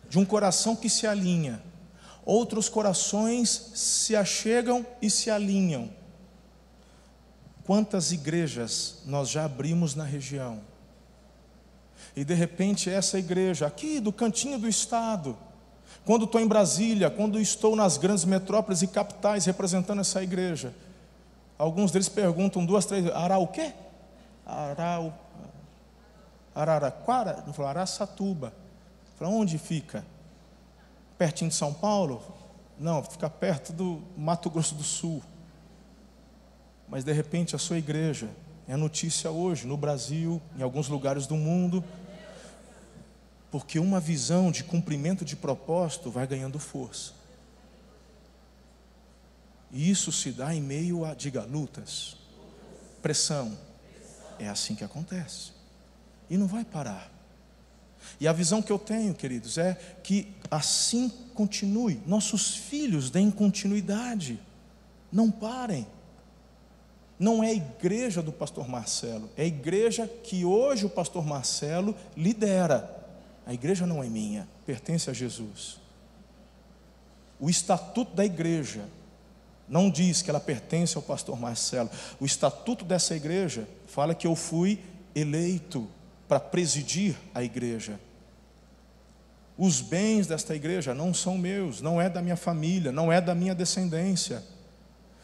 [0.09, 1.61] de um coração que se alinha,
[2.25, 5.89] outros corações se achegam e se alinham.
[7.65, 10.59] Quantas igrejas nós já abrimos na região?
[12.15, 15.37] E de repente essa igreja, aqui do cantinho do estado,
[16.05, 20.73] quando estou em Brasília, quando estou nas grandes metrópoles e capitais representando essa igreja,
[21.57, 23.73] alguns deles perguntam duas, três, Ará o quê?
[24.45, 25.13] Ará o
[26.53, 28.53] Araraquara, não falou Araçatuba.
[29.17, 30.05] Falou, onde fica?
[31.17, 32.21] Pertinho de São Paulo?
[32.79, 35.21] Não, fica perto do Mato Grosso do Sul.
[36.87, 38.29] Mas de repente a sua igreja
[38.67, 41.83] é notícia hoje no Brasil, em alguns lugares do mundo,
[43.51, 47.13] porque uma visão de cumprimento de propósito vai ganhando força.
[49.71, 52.15] E isso se dá em meio a, diga, lutas,
[53.01, 53.57] pressão.
[54.39, 55.51] É assim que acontece.
[56.29, 57.11] E não vai parar.
[58.19, 59.73] E a visão que eu tenho, queridos, é
[60.03, 62.01] que assim continue.
[62.05, 64.39] Nossos filhos deem continuidade.
[65.11, 65.87] Não parem.
[67.19, 71.95] Não é a igreja do pastor Marcelo, é a igreja que hoje o pastor Marcelo
[72.17, 73.01] lidera.
[73.45, 75.79] A igreja não é minha, pertence a Jesus.
[77.39, 78.85] O estatuto da igreja
[79.67, 81.89] não diz que ela pertence ao pastor Marcelo.
[82.19, 84.79] O estatuto dessa igreja fala que eu fui
[85.15, 85.87] eleito
[86.27, 87.99] para presidir a igreja.
[89.57, 93.35] Os bens desta igreja não são meus, não é da minha família, não é da
[93.35, 94.43] minha descendência.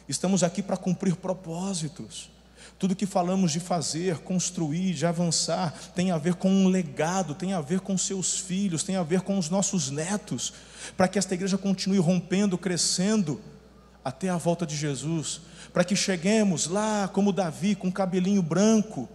[0.07, 2.29] Estamos aqui para cumprir propósitos.
[2.77, 7.53] Tudo que falamos de fazer, construir, de avançar, tem a ver com um legado, tem
[7.53, 10.53] a ver com seus filhos, tem a ver com os nossos netos,
[10.95, 13.41] para que esta igreja continue rompendo, crescendo,
[14.03, 15.41] até a volta de Jesus,
[15.73, 19.09] para que cheguemos lá como Davi, com cabelinho branco,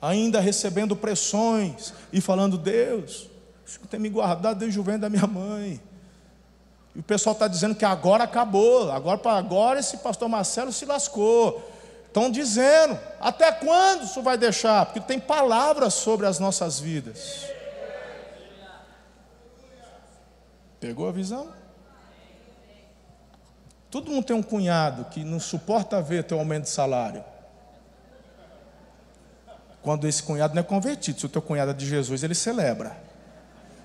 [0.00, 3.28] ainda recebendo pressões e falando: Deus,
[3.64, 5.80] isso tem me guardado desde o ventre da minha mãe.
[6.94, 10.86] E o pessoal está dizendo que agora acabou, agora para agora esse pastor Marcelo se
[10.86, 11.72] lascou.
[12.06, 14.86] Estão dizendo, até quando isso vai deixar?
[14.86, 17.44] Porque tem palavras sobre as nossas vidas.
[20.80, 21.48] Pegou a visão?
[23.90, 27.22] Todo mundo tem um cunhado que não suporta ver teu aumento de salário.
[29.86, 32.96] Quando esse cunhado não é convertido, se o teu cunhado é de Jesus, ele celebra.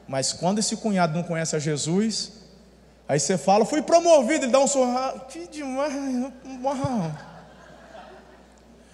[0.08, 2.32] Mas quando esse cunhado não conhece a Jesus,
[3.08, 5.94] aí você fala, fui promovido, ele dá um sorriso, que demais,
[6.64, 7.12] uau.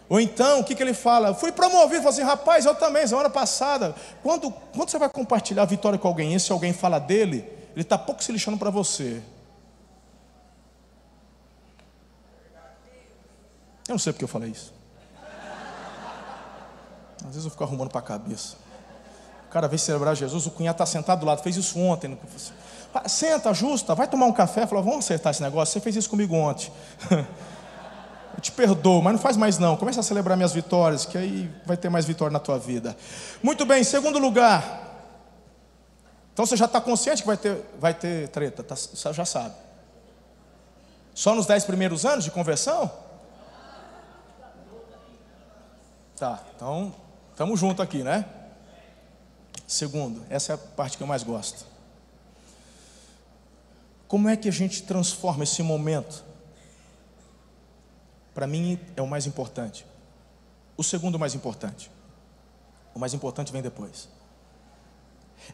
[0.10, 1.34] Ou então, o que, que ele fala?
[1.34, 3.96] Fui promovido, fala assim, rapaz, eu também, semana passada.
[4.22, 7.38] Quando, quando você vai compartilhar a vitória com alguém, e se alguém fala dele,
[7.74, 9.22] ele está pouco se lixando para você.
[13.88, 14.77] Eu não sei porque eu falei isso.
[17.28, 18.56] Às vezes eu fico arrumando para a cabeça.
[19.48, 22.18] O cara veio celebrar Jesus, o cunhado está sentado do lado, fez isso ontem.
[23.06, 24.66] Senta, ajusta, vai tomar um café.
[24.66, 25.74] Falou, vamos acertar esse negócio.
[25.74, 26.72] Você fez isso comigo ontem.
[28.36, 29.76] Eu te perdoo, mas não faz mais não.
[29.76, 32.96] Começa a celebrar minhas vitórias, que aí vai ter mais vitória na tua vida.
[33.42, 34.86] Muito bem, segundo lugar.
[36.34, 38.76] Então você já está consciente que vai ter, vai ter treta, tá,
[39.12, 39.56] já sabe.
[41.16, 42.92] Só nos dez primeiros anos de conversão?
[46.16, 46.94] Tá, então
[47.38, 48.26] estamos juntos aqui, né?
[49.67, 51.67] Segundo, essa é a parte que eu mais gosto.
[54.08, 56.23] Como é que a gente transforma esse momento?
[58.34, 59.86] Para mim é o mais importante.
[60.76, 61.91] O segundo mais importante.
[62.95, 64.10] O mais importante vem depois.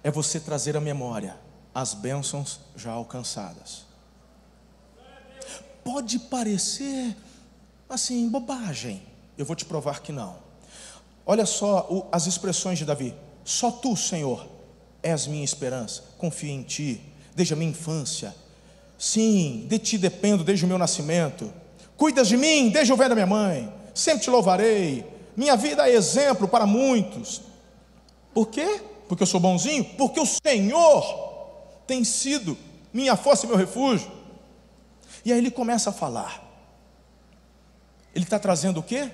[0.02, 1.36] É você trazer à memória
[1.76, 3.84] as bênçãos já alcançadas.
[5.84, 7.14] Pode parecer
[7.90, 9.06] assim, bobagem.
[9.38, 10.53] Eu vou te provar que não.
[11.26, 14.46] Olha só o, as expressões de Davi: Só tu, Senhor,
[15.02, 16.04] és minha esperança.
[16.18, 17.02] Confio em ti
[17.36, 18.36] desde a minha infância.
[18.98, 21.52] Sim, de ti dependo desde o meu nascimento.
[21.98, 23.74] Cuidas de mim desde o ventre da minha mãe.
[23.94, 25.06] Sempre te louvarei.
[25.36, 27.42] Minha vida é exemplo para muitos.
[28.34, 28.82] Por quê?
[29.08, 29.84] Porque eu sou bonzinho?
[29.98, 31.04] Porque o Senhor
[31.86, 32.58] tem sido
[32.92, 34.12] minha força e meu refúgio.
[35.26, 36.42] E aí ele começa a falar.
[38.14, 39.10] Ele está trazendo o quê?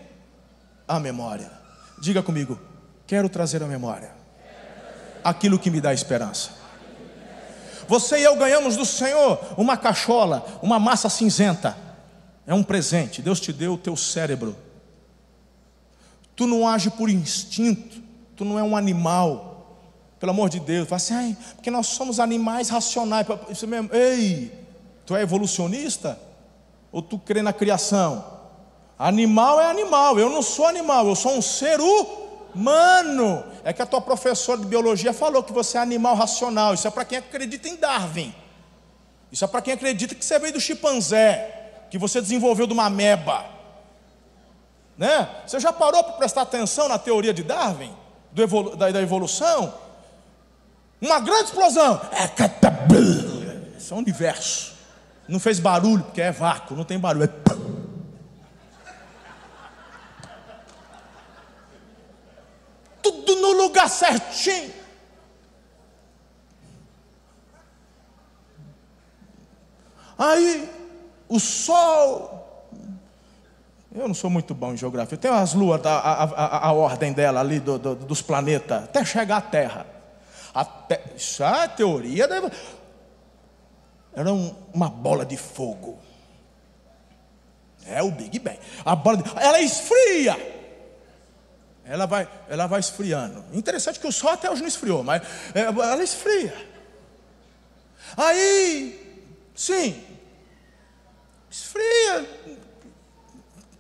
[0.88, 1.59] A memória.
[2.02, 2.60] Diga comigo,
[3.06, 4.20] quero trazer a memória
[5.24, 6.52] aquilo que me dá esperança.
[7.88, 11.76] Você e eu ganhamos do Senhor uma cachola, uma massa cinzenta.
[12.46, 13.22] É um presente.
[13.22, 14.56] Deus te deu o teu cérebro.
[16.36, 18.02] Tu não age por instinto.
[18.36, 19.78] Tu não é um animal.
[20.20, 20.88] Pelo amor de Deus.
[20.88, 23.26] Fala assim, porque nós somos animais racionais.
[23.50, 23.90] Isso mesmo.
[23.94, 24.54] Ei,
[25.06, 26.20] tu é evolucionista?
[26.92, 28.39] Ou tu crê na criação?
[29.00, 30.20] Animal é animal.
[30.20, 31.08] Eu não sou animal.
[31.08, 32.20] Eu sou um ser humano
[32.54, 36.74] Mano, é que a tua professora de biologia falou que você é animal racional.
[36.74, 38.34] Isso é para quem acredita em Darwin.
[39.32, 42.86] Isso é para quem acredita que você veio do chimpanzé, que você desenvolveu de uma
[42.86, 43.46] ameba.
[44.98, 45.30] Né?
[45.46, 47.96] Você já parou para prestar atenção na teoria de Darwin,
[48.36, 49.74] evolu da, da, evolução?
[51.00, 52.02] Uma grande explosão.
[52.12, 52.28] É
[53.92, 54.74] é um universo.
[55.28, 57.26] Não fez barulho, porque é vácuo, não tem barulho.
[57.26, 57.50] É
[63.12, 64.74] tudo no lugar certinho.
[70.18, 70.70] Aí,
[71.30, 72.68] o sol.
[73.96, 75.18] Eu não sou muito bom em geografia.
[75.18, 79.04] Tem as luas, a, a, a, a ordem dela ali do, do, dos planetas, até
[79.06, 79.86] chegar à Terra.
[81.16, 82.28] Isso é a teoria.
[84.14, 85.98] Era um, uma bola de fogo.
[87.86, 88.60] É o Big Bang.
[88.86, 90.59] A bola de, ela esfria
[91.90, 93.44] ela vai, ela vai esfriando.
[93.52, 95.24] Interessante que o sol até hoje não esfriou, mas
[95.56, 96.54] é, ela esfria.
[98.16, 99.26] Aí,
[99.56, 100.04] sim,
[101.50, 102.30] esfria,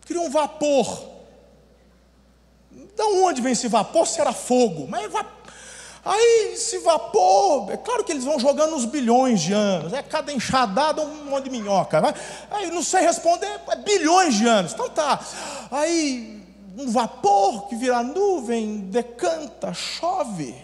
[0.07, 1.07] cria um vapor.
[2.95, 4.07] Da onde vem esse vapor?
[4.07, 5.09] Se era fogo, mas é
[6.03, 10.31] Aí esse vapor, é claro que eles vão jogando uns bilhões de anos, é cada
[10.31, 12.01] enxadada um monte de minhoca.
[12.49, 14.73] Aí não sei responder, é bilhões de anos.
[14.73, 15.19] Então tá.
[15.69, 16.38] Aí
[16.77, 20.55] um vapor que vira nuvem, decanta, chove.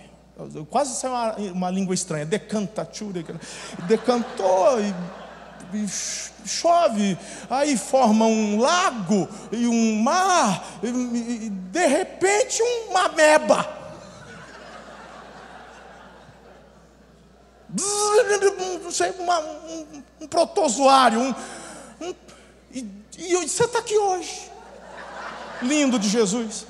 [0.69, 2.87] Quase saiu uma, uma língua estranha, decanta,
[3.87, 4.93] decantou e,
[5.73, 5.87] e
[6.45, 7.17] chove,
[7.49, 13.85] aí forma um lago e um mar, e, e de repente uma meba.
[18.83, 21.35] Não sei, um, um protozoário, um,
[22.01, 22.15] um,
[22.71, 22.85] e,
[23.17, 24.54] e você está aqui hoje
[25.61, 26.65] lindo de Jesus.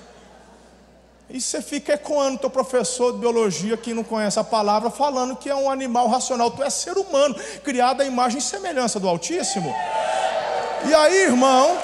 [1.29, 5.49] E você fica ecoando teu professor de biologia que não conhece a palavra, falando que
[5.49, 6.51] é um animal racional.
[6.51, 9.73] Tu é ser humano, criado à imagem e semelhança do Altíssimo.
[10.87, 11.77] E aí, irmão,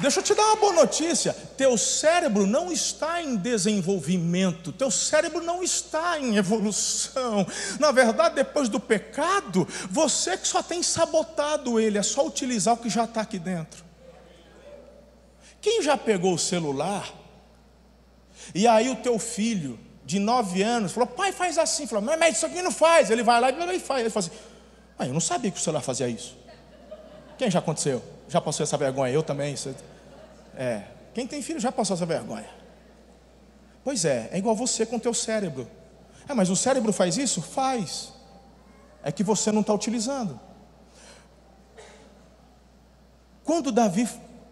[0.00, 5.42] Deixa eu te dar uma boa notícia: teu cérebro não está em desenvolvimento, teu cérebro
[5.42, 7.46] não está em evolução.
[7.80, 12.78] Na verdade, depois do pecado, você que só tem sabotado ele, é só utilizar o
[12.78, 13.84] que já está aqui dentro.
[15.60, 17.12] Quem já pegou o celular
[18.54, 21.86] e aí o teu filho de nove anos falou: pai, faz assim.
[21.86, 23.10] Falou: mas isso aqui não faz.
[23.10, 24.00] Ele vai lá e faz.
[24.00, 24.36] Ele fala assim:
[24.98, 26.36] ah, eu não sabia que o celular fazia isso.
[27.36, 28.02] Quem já aconteceu?
[28.28, 29.12] Já passou essa vergonha?
[29.12, 29.54] Eu também.
[30.58, 30.82] É.
[31.14, 32.50] Quem tem filho já passou essa vergonha.
[33.84, 35.68] Pois é, é igual você com o teu cérebro.
[36.28, 37.40] É, mas o cérebro faz isso?
[37.40, 38.12] Faz.
[39.04, 40.38] É que você não está utilizando.
[43.44, 44.06] Quando Davi,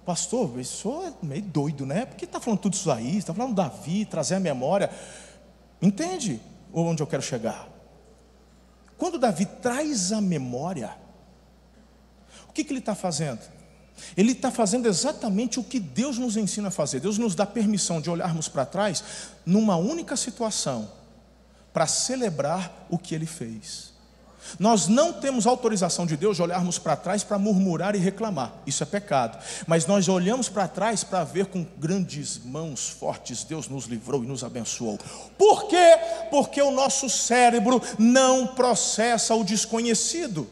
[0.07, 2.07] pastor, isso é meio doido, né?
[2.07, 4.89] Porque está falando tudo isso aí, está falando Davi, trazer a memória.
[5.83, 6.41] Entende
[6.73, 7.69] onde eu quero chegar?
[8.97, 10.97] Quando Davi traz a memória,
[12.49, 13.56] o que, que ele está fazendo?
[14.16, 17.01] Ele está fazendo exatamente o que Deus nos ensina a fazer.
[17.01, 19.03] Deus nos dá permissão de olharmos para trás
[19.44, 20.90] numa única situação,
[21.72, 23.97] para celebrar o que ele fez.
[24.59, 28.82] Nós não temos autorização de Deus de olharmos para trás para murmurar e reclamar, isso
[28.82, 29.38] é pecado.
[29.66, 34.26] Mas nós olhamos para trás para ver com grandes mãos fortes Deus nos livrou e
[34.26, 34.99] nos abençoou.
[35.36, 35.99] Por quê?
[36.30, 40.49] Porque o nosso cérebro não processa o desconhecido.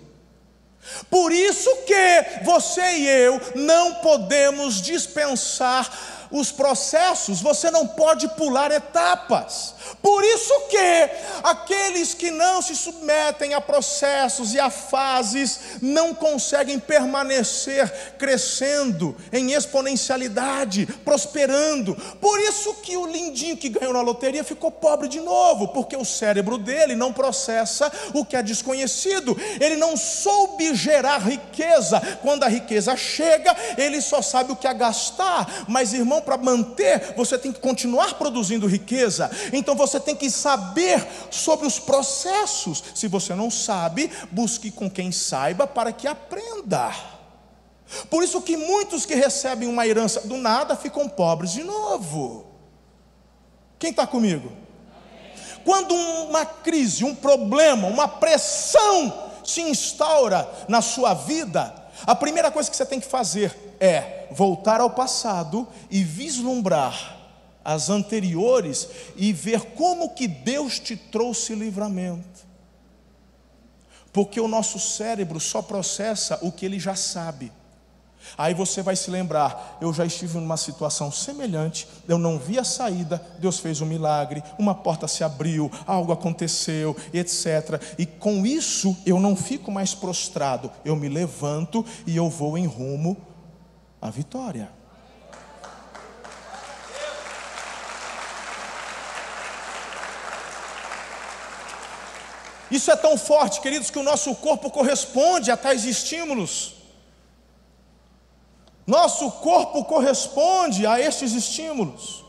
[1.10, 5.90] Por isso que você e eu não podemos dispensar
[6.34, 9.72] os processos, você não pode pular etapas.
[10.02, 11.10] Por isso que
[11.44, 19.52] aqueles que não se submetem a processos e a fases não conseguem permanecer crescendo em
[19.52, 21.94] exponencialidade, prosperando.
[22.20, 26.04] Por isso que o lindinho que ganhou na loteria ficou pobre de novo, porque o
[26.04, 29.38] cérebro dele não processa o que é desconhecido.
[29.60, 32.00] Ele não soube gerar riqueza.
[32.22, 35.64] Quando a riqueza chega, ele só sabe o que é gastar.
[35.68, 39.30] Mas irmão, para manter, você tem que continuar produzindo riqueza.
[39.52, 42.82] Então você tem que saber sobre os processos.
[42.94, 46.92] Se você não sabe, busque com quem saiba para que aprenda.
[48.08, 52.46] Por isso que muitos que recebem uma herança do nada ficam pobres de novo.
[53.78, 54.50] Quem está comigo?
[55.64, 62.70] Quando uma crise, um problema, uma pressão se instaura na sua vida, a primeira coisa
[62.70, 67.18] que você tem que fazer é voltar ao passado e vislumbrar
[67.64, 72.44] as anteriores e ver como que Deus te trouxe livramento.
[74.12, 77.50] Porque o nosso cérebro só processa o que ele já sabe.
[78.36, 82.64] Aí você vai se lembrar: eu já estive numa situação semelhante, eu não vi a
[82.64, 87.80] saída, Deus fez um milagre, uma porta se abriu, algo aconteceu, etc.
[87.98, 92.66] E com isso eu não fico mais prostrado, eu me levanto e eu vou em
[92.66, 93.16] rumo
[94.00, 94.70] à vitória.
[102.70, 106.73] Isso é tão forte, queridos, que o nosso corpo corresponde a tais estímulos.
[108.86, 112.24] Nosso corpo corresponde a estes estímulos.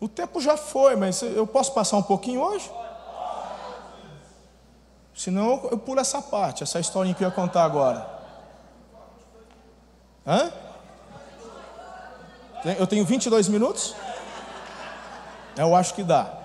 [0.00, 2.70] O tempo já foi, mas eu posso passar um pouquinho hoje?
[5.14, 8.06] Senão eu pulo essa parte, essa historinha que eu ia contar agora.
[10.26, 10.52] Hã?
[12.78, 13.94] Eu tenho 22 minutos?
[15.56, 16.36] Eu acho que dá.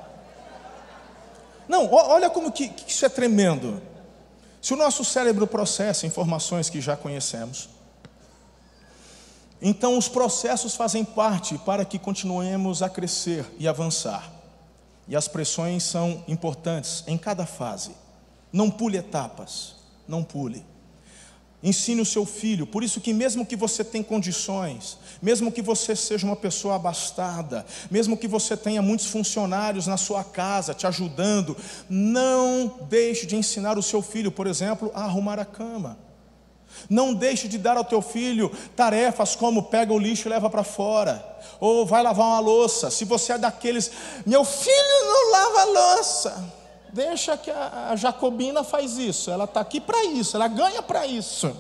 [1.68, 3.82] Não, olha como que, que isso é tremendo.
[4.62, 7.70] Se o nosso cérebro processa informações que já conhecemos,
[9.62, 14.32] então, os processos fazem parte para que continuemos a crescer e avançar.
[15.08, 17.92] E as pressões são importantes em cada fase.
[18.52, 19.76] Não pule etapas,
[20.08, 20.66] não pule.
[21.64, 25.96] Ensine o seu filho, por isso que mesmo que você tenha condições, mesmo que você
[25.96, 31.56] seja uma pessoa abastada, mesmo que você tenha muitos funcionários na sua casa te ajudando,
[31.88, 36.00] não deixe de ensinar o seu filho, por exemplo, a arrumar a cama.
[36.90, 40.64] Não deixe de dar ao teu filho tarefas como pega o lixo e leva para
[40.64, 41.24] fora,
[41.60, 42.90] ou vai lavar uma louça.
[42.92, 43.92] Se você é daqueles,
[44.26, 46.54] meu filho não lava louça,
[46.92, 51.56] deixa que a, Jacobina faz isso, ela está aqui para isso, ela ganha para isso.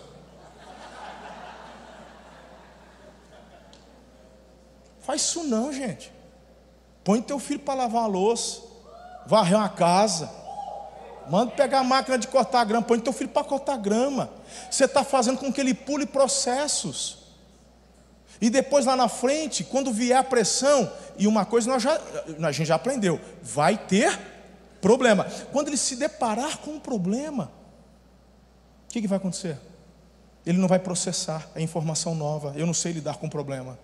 [5.01, 6.11] Faz isso não, gente.
[7.03, 8.61] Põe teu filho para lavar uma louça,
[9.25, 10.40] varrer uma casa,
[11.31, 14.29] manda pegar a máquina de cortar grama, põe teu filho para cortar grama.
[14.69, 17.19] Você está fazendo com que ele pule processos.
[18.41, 22.01] E depois lá na frente, quando vier a pressão, e uma coisa nós já,
[22.43, 24.19] a gente já aprendeu, vai ter
[24.81, 25.25] problema.
[25.53, 27.49] Quando ele se deparar com um problema,
[28.89, 29.57] o que, que vai acontecer?
[30.45, 32.51] Ele não vai processar a informação nova.
[32.57, 33.79] Eu não sei lidar com o problema.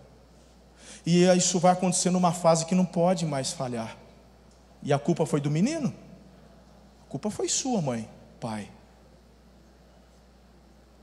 [1.05, 3.95] E isso vai acontecer numa fase que não pode mais falhar.
[4.83, 5.93] E a culpa foi do menino?
[7.09, 8.07] Culpa foi sua, mãe,
[8.39, 8.69] pai.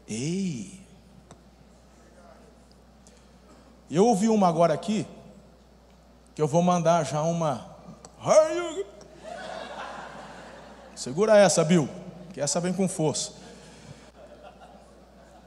[0.07, 0.85] Ei!
[3.91, 5.07] Eu ouvi uma agora aqui,
[6.35, 7.75] que eu vou mandar já uma.
[10.95, 11.89] Segura essa, Bill,
[12.33, 13.33] que essa vem com força.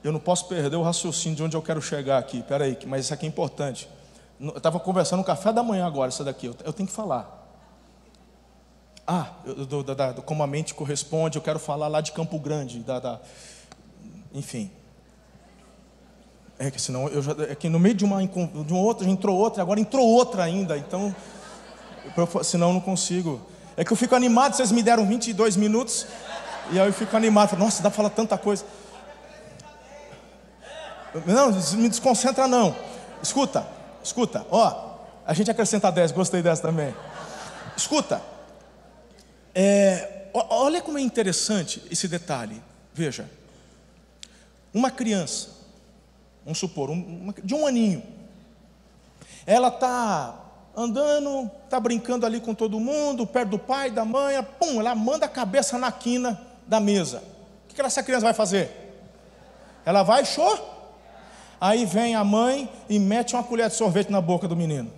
[0.03, 2.39] Eu não posso perder o raciocínio de onde eu quero chegar aqui.
[2.39, 3.89] Espera aí, mas isso aqui é importante.
[4.39, 6.45] Eu estava conversando no café da manhã agora, essa daqui.
[6.45, 7.36] Eu, tenho que falar.
[9.07, 12.79] Ah, eu, do, da, como a mente corresponde, eu quero falar lá de Campo Grande,
[12.79, 13.21] da, da
[14.33, 14.69] enfim.
[16.59, 19.37] É que senão eu já, é que no meio de uma, de uma outra entrou
[19.37, 21.15] outra, agora entrou outra ainda, então
[22.43, 23.39] senão eu não consigo.
[23.77, 26.05] É que eu fico animado, vocês me deram 22 minutos.
[26.71, 27.55] E aí eu fico animado.
[27.55, 28.65] Nossa, dá para falar tanta coisa.
[31.25, 32.75] Não, me desconcentra não.
[33.23, 33.65] Escuta,
[34.03, 34.97] escuta, ó.
[35.25, 36.93] A gente acrescenta 10, gostei dessa também.
[37.77, 38.21] Escuta.
[39.59, 42.61] É, olha como é interessante esse detalhe.
[42.93, 43.27] Veja.
[44.71, 45.49] Uma criança,
[46.43, 48.03] vamos supor, uma, de um aninho,
[49.47, 50.39] ela está
[50.75, 55.25] andando, está brincando ali com todo mundo, perto do pai, da mãe, pum, ela manda
[55.25, 57.23] a cabeça na quina da mesa.
[57.63, 58.69] O que essa criança vai fazer?
[59.83, 60.61] Ela vai chorar.
[61.59, 64.93] Aí vem a mãe e mete uma colher de sorvete na boca do menino.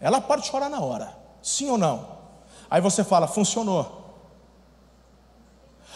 [0.00, 2.08] Ela para de chorar na hora, sim ou não?
[2.68, 4.04] Aí você fala, funcionou.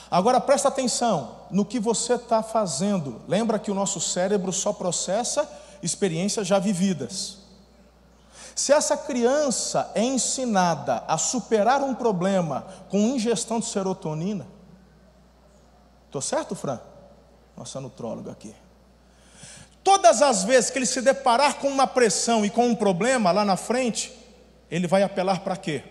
[0.08, 3.20] Agora presta atenção no que você está fazendo.
[3.26, 5.50] Lembra que o nosso cérebro só processa
[5.82, 7.38] experiências já vividas.
[8.54, 14.46] Se essa criança é ensinada a superar um problema com ingestão de serotonina,
[16.06, 16.78] estou certo, Fran?
[17.56, 18.54] Nossa nutróloga aqui.
[19.82, 23.44] Todas as vezes que ele se deparar com uma pressão e com um problema lá
[23.44, 24.19] na frente,
[24.70, 25.82] ele vai apelar para quê?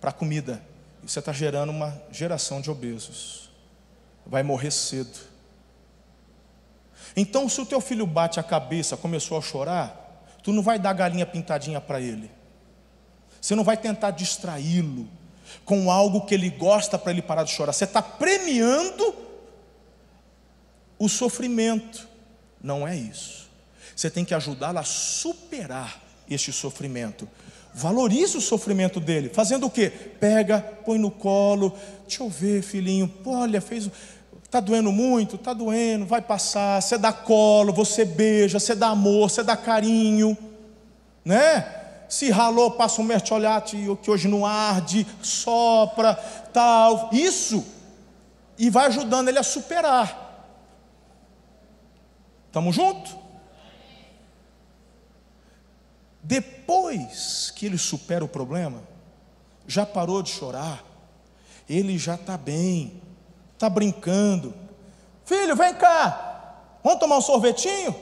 [0.00, 0.62] Para comida.
[1.02, 3.50] E você está gerando uma geração de obesos.
[4.26, 5.18] Vai morrer cedo.
[7.16, 10.92] Então, se o teu filho bate a cabeça, começou a chorar, tu não vai dar
[10.92, 12.30] galinha pintadinha para ele.
[13.40, 15.08] Você não vai tentar distraí-lo
[15.64, 17.72] com algo que ele gosta para ele parar de chorar.
[17.72, 19.14] Você está premiando
[20.98, 22.08] o sofrimento.
[22.62, 23.50] Não é isso.
[23.94, 26.00] Você tem que ajudá-lo a superar
[26.30, 27.28] este sofrimento.
[27.74, 29.30] Valorize o sofrimento dele.
[29.30, 29.90] Fazendo o quê?
[29.90, 31.72] Pega, põe no colo.
[32.06, 33.12] Deixa eu ver, filhinho.
[33.24, 33.90] Olha, fez.
[34.44, 35.36] Está doendo muito?
[35.36, 36.82] Está doendo, vai passar.
[36.82, 40.36] Você dá colo, você beija, você dá amor, você dá carinho,
[41.24, 41.80] né?
[42.06, 46.14] Se ralou, passa um mertiolate que hoje não arde, sopra,
[46.52, 47.08] tal.
[47.10, 47.64] Isso.
[48.58, 50.46] E vai ajudando ele a superar.
[52.48, 53.16] Estamos juntos?
[56.22, 56.61] Depois
[57.54, 58.82] que ele supera o problema,
[59.66, 60.84] já parou de chorar,
[61.68, 63.00] ele já está bem,
[63.54, 64.52] está brincando.
[65.24, 67.94] Filho, vem cá, vamos tomar um sorvetinho?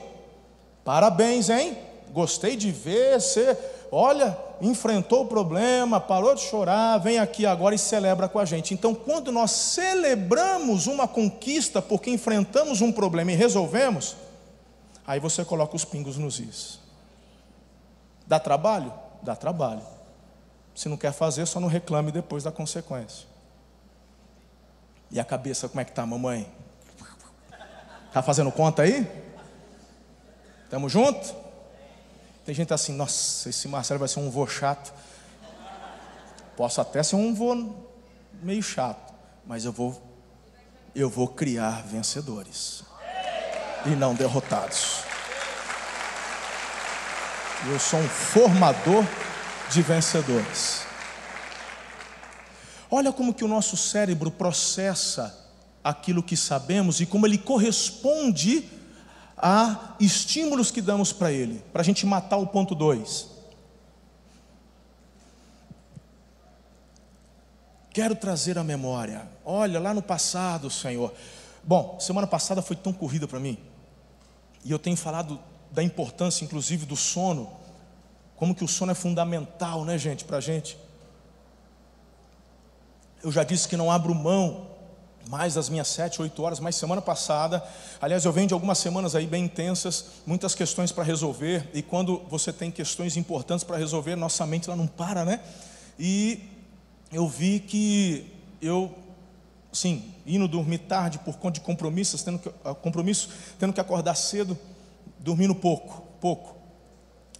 [0.83, 1.77] Parabéns, hein?
[2.11, 3.57] Gostei de ver você,
[3.91, 8.73] olha, enfrentou o problema, parou de chorar, vem aqui agora e celebra com a gente.
[8.73, 14.15] Então, quando nós celebramos uma conquista porque enfrentamos um problema e resolvemos,
[15.05, 16.80] aí você coloca os pingos nos is.
[18.31, 18.93] Dá trabalho?
[19.21, 19.81] Dá trabalho.
[20.73, 23.27] Se não quer fazer, só não reclame depois da consequência.
[25.11, 26.49] E a cabeça, como é que tá, mamãe?
[28.13, 29.05] Tá fazendo conta aí?
[30.69, 31.35] Tamo junto?
[32.45, 34.93] Tem gente assim, nossa, esse Marcelo vai ser um vô chato.
[36.55, 37.75] Posso até ser um vô
[38.41, 39.13] meio chato,
[39.45, 40.01] mas eu vou
[40.95, 42.85] eu vou criar vencedores
[43.85, 45.10] e não derrotados.
[47.69, 49.05] Eu sou um formador
[49.71, 50.81] de vencedores.
[52.89, 55.37] Olha como que o nosso cérebro processa
[55.83, 58.67] aquilo que sabemos e como ele corresponde
[59.37, 63.27] a estímulos que damos para ele, para a gente matar o ponto 2.
[67.93, 69.29] Quero trazer a memória.
[69.45, 71.13] Olha, lá no passado, Senhor.
[71.63, 73.57] Bom, semana passada foi tão corrida para mim.
[74.63, 75.39] E eu tenho falado
[75.71, 77.51] da importância, inclusive, do sono.
[78.35, 80.77] Como que o sono é fundamental, né, gente, para a gente.
[83.23, 84.71] Eu já disse que não abro mão
[85.27, 87.63] mais das minhas sete, oito horas, mas semana passada,
[88.01, 92.19] aliás, eu venho de algumas semanas aí bem intensas, muitas questões para resolver, e quando
[92.29, 95.39] você tem questões importantes para resolver, nossa mente ela não para, né?
[95.99, 96.41] E
[97.11, 98.93] eu vi que eu,
[99.71, 104.15] sim, indo dormir tarde por conta de compromissos, tendo que, ah, compromisso, tendo que acordar
[104.15, 104.57] cedo,
[105.21, 106.61] dormindo pouco, pouco.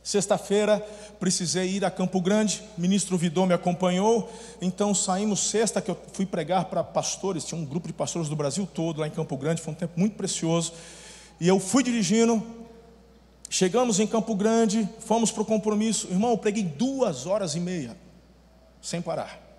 [0.03, 0.79] Sexta-feira
[1.19, 5.97] precisei ir a Campo Grande, o ministro Vidor me acompanhou, então saímos sexta que eu
[6.13, 9.37] fui pregar para pastores, tinha um grupo de pastores do Brasil todo lá em Campo
[9.37, 10.73] Grande, foi um tempo muito precioso.
[11.39, 12.41] E eu fui dirigindo,
[13.47, 16.07] chegamos em Campo Grande, fomos para o compromisso.
[16.09, 17.95] Irmão, eu preguei duas horas e meia,
[18.81, 19.50] sem parar.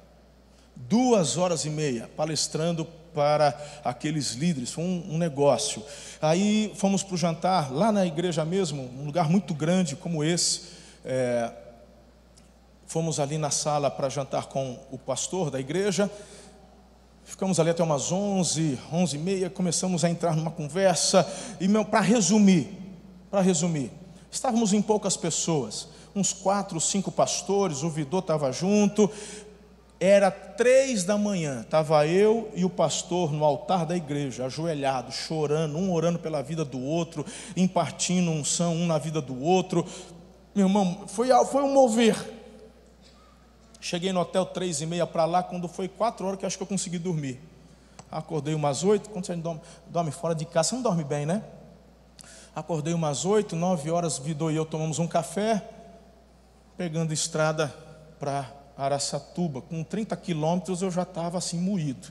[0.75, 5.83] Duas horas e meia, palestrando para aqueles líderes, foi um, um negócio.
[6.21, 10.63] Aí fomos para o jantar, lá na igreja mesmo, um lugar muito grande como esse.
[11.05, 11.53] É,
[12.87, 16.11] fomos ali na sala para jantar com o pastor da igreja.
[17.25, 21.27] Ficamos ali até umas 11, 11 e meia, começamos a entrar numa conversa.
[21.61, 22.69] E para resumir,
[23.31, 23.91] para resumir,
[24.33, 29.11] Estávamos em poucas pessoas, uns quatro, cinco pastores, o Vidor estava junto.
[30.05, 35.79] Era três da manhã, estava eu e o pastor no altar da igreja, ajoelhado, chorando,
[35.79, 37.25] um orando pela vida do outro,
[37.57, 39.87] impartindo unção um na vida do outro.
[40.57, 42.17] Meu irmão, foi, foi um mover.
[43.81, 46.65] Cheguei no hotel três e meia para lá, quando foi quatro horas que acho que
[46.65, 47.41] eu consegui dormir.
[48.11, 51.45] Acordei umas oito, quando você dorme, dorme fora de casa, você não dorme bem, né?
[52.57, 55.63] Acordei umas oito, nove horas, Vidor e eu tomamos um café,
[56.77, 57.73] pegando estrada
[58.19, 59.61] para Araçatuba.
[59.61, 62.09] Com 30 quilômetros eu já estava assim moído.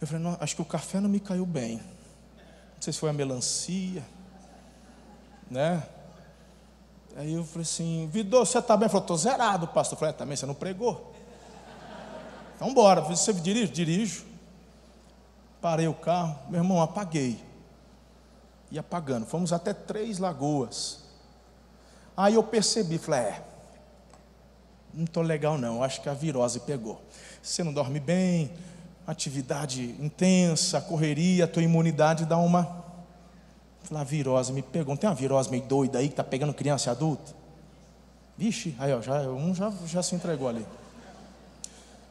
[0.00, 1.76] Eu falei, não, acho que o café não me caiu bem.
[1.76, 4.04] Não sei se foi a melancia,
[5.50, 5.82] né?
[7.16, 8.84] Aí eu falei assim, Vidor, você está bem?
[8.84, 9.96] Ele falou, estou zerado, pastor.
[9.96, 11.12] Eu falei, é, também você não pregou.
[12.54, 13.72] Então bora, você dirige?
[13.72, 14.26] Dirijo.
[15.60, 17.40] Parei o carro, meu irmão, apaguei
[18.70, 19.26] e apagando.
[19.26, 21.00] Fomos até Três Lagoas.
[22.16, 23.44] Aí eu percebi, falei, é,
[24.98, 27.00] não estou legal não, acho que a virose pegou.
[27.40, 28.50] Você não dorme bem,
[29.06, 32.84] atividade intensa, correria, tua imunidade dá uma.
[33.84, 34.92] Falei, a virose me pegou.
[34.92, 37.32] Não tem uma virose meio doida aí que está pegando criança e adulto?
[38.36, 40.66] Vixe, aí ó, já, um já, já se entregou ali.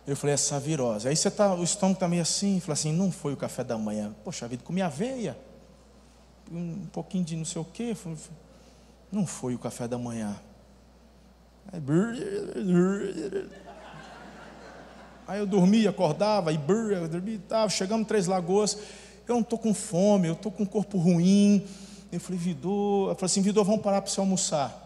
[0.07, 1.09] Eu falei, essa virose.
[1.09, 3.77] Aí você tá, o estômago está meio assim, falei assim, não foi o café da
[3.77, 4.15] manhã.
[4.23, 5.37] Poxa vida, comi aveia
[6.49, 7.93] um pouquinho de não sei o quê.
[9.11, 10.39] Não foi o café da manhã.
[15.27, 18.77] Aí eu dormia, acordava, e eu dormia, tava, chegamos Três Lagoas,
[19.27, 21.65] eu não estou com fome, eu estou com um corpo ruim.
[22.11, 24.83] Eu falei, Vidor, eu falei assim, Vidor, vamos parar para você almoçar.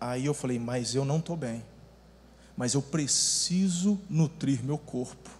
[0.00, 1.62] Aí eu falei, mas eu não estou bem.
[2.56, 5.30] Mas eu preciso nutrir meu corpo.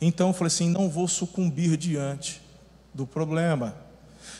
[0.00, 2.40] Então eu falei assim: não vou sucumbir diante
[2.92, 3.74] do problema.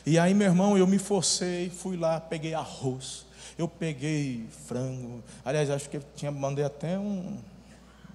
[0.04, 3.26] E aí, meu irmão, eu me forcei, fui lá, peguei arroz,
[3.58, 5.22] eu peguei frango.
[5.44, 7.38] Aliás, acho que eu tinha, mandei até um,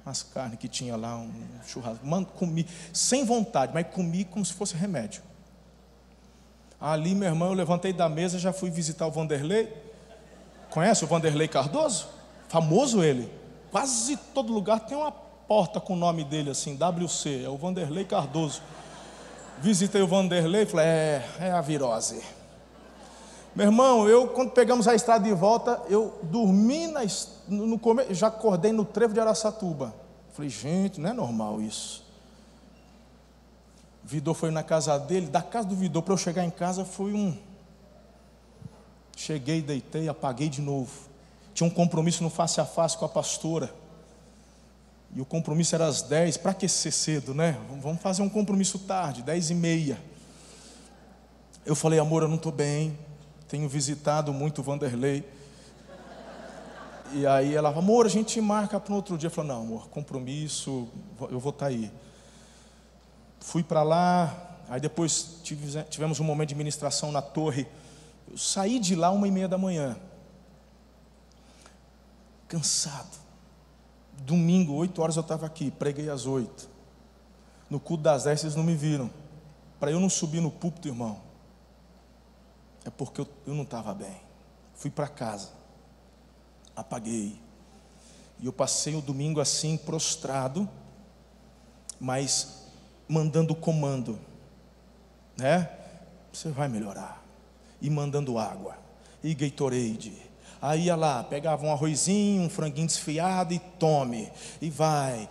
[0.05, 1.31] umas carnes que tinha lá, um
[1.67, 2.05] churrasco.
[2.35, 5.21] Comi sem vontade, mas comi como se fosse remédio.
[6.79, 9.71] Ali, meu irmão, eu levantei da mesa, já fui visitar o Vanderlei.
[10.69, 12.07] Conhece o Vanderlei Cardoso?
[12.47, 13.29] Famoso ele.
[13.69, 18.05] Quase todo lugar tem uma porta com o nome dele assim, WC, é o Vanderlei
[18.05, 18.61] Cardoso.
[19.61, 22.21] Visitei o Vanderlei e falei, é, é a virose.
[23.53, 27.01] Meu irmão, eu quando pegamos a estrada de volta, eu dormi na,
[27.47, 29.93] no começo, já acordei no trevo de Araçatuba.
[30.31, 32.05] Falei, gente, não é normal isso.
[34.03, 37.13] Vidor foi na casa dele, da casa do Vidor para eu chegar em casa foi
[37.13, 37.37] um.
[39.15, 41.09] Cheguei, deitei, apaguei de novo.
[41.53, 43.69] Tinha um compromisso no face a face com a pastora.
[45.15, 47.59] E o compromisso era às 10, para que ser cedo, né?
[47.81, 49.99] Vamos fazer um compromisso tarde, 10 e meia.
[51.65, 52.97] Eu falei, amor, eu não estou bem,
[53.47, 55.27] tenho visitado muito Vanderlei.
[57.11, 59.27] E aí ela amor, a gente marca para outro dia.
[59.27, 60.87] Eu falei, não, amor, compromisso,
[61.31, 61.91] eu vou estar tá aí.
[63.39, 65.39] Fui para lá, aí depois
[65.89, 67.65] tivemos um momento de ministração na torre.
[68.29, 69.97] Eu saí de lá uma e meia da manhã,
[72.47, 73.28] cansado
[74.17, 76.69] Domingo, 8 horas eu estava aqui, preguei às 8.
[77.69, 79.09] No culto das 10 vocês não me viram.
[79.79, 81.21] Para eu não subir no púlpito, irmão,
[82.83, 84.21] é porque eu, eu não estava bem.
[84.75, 85.49] Fui para casa,
[86.75, 87.39] apaguei.
[88.39, 90.67] E eu passei o domingo assim, prostrado,
[91.99, 92.65] mas
[93.07, 94.19] mandando comando,
[95.37, 95.69] né?
[96.31, 97.23] Você vai melhorar.
[97.81, 98.77] E mandando água,
[99.23, 100.28] e Gatorade,
[100.61, 104.29] Aí ia lá, pegava um arrozinho, um franguinho desfiado e tome.
[104.61, 105.29] E vai.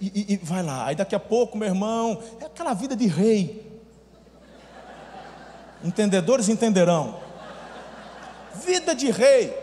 [0.00, 0.86] E, e, e, vai lá.
[0.86, 3.80] Aí daqui a pouco, meu irmão, é aquela vida de rei.
[5.82, 7.18] Entendedores entenderão.
[8.64, 9.56] Vida de rei.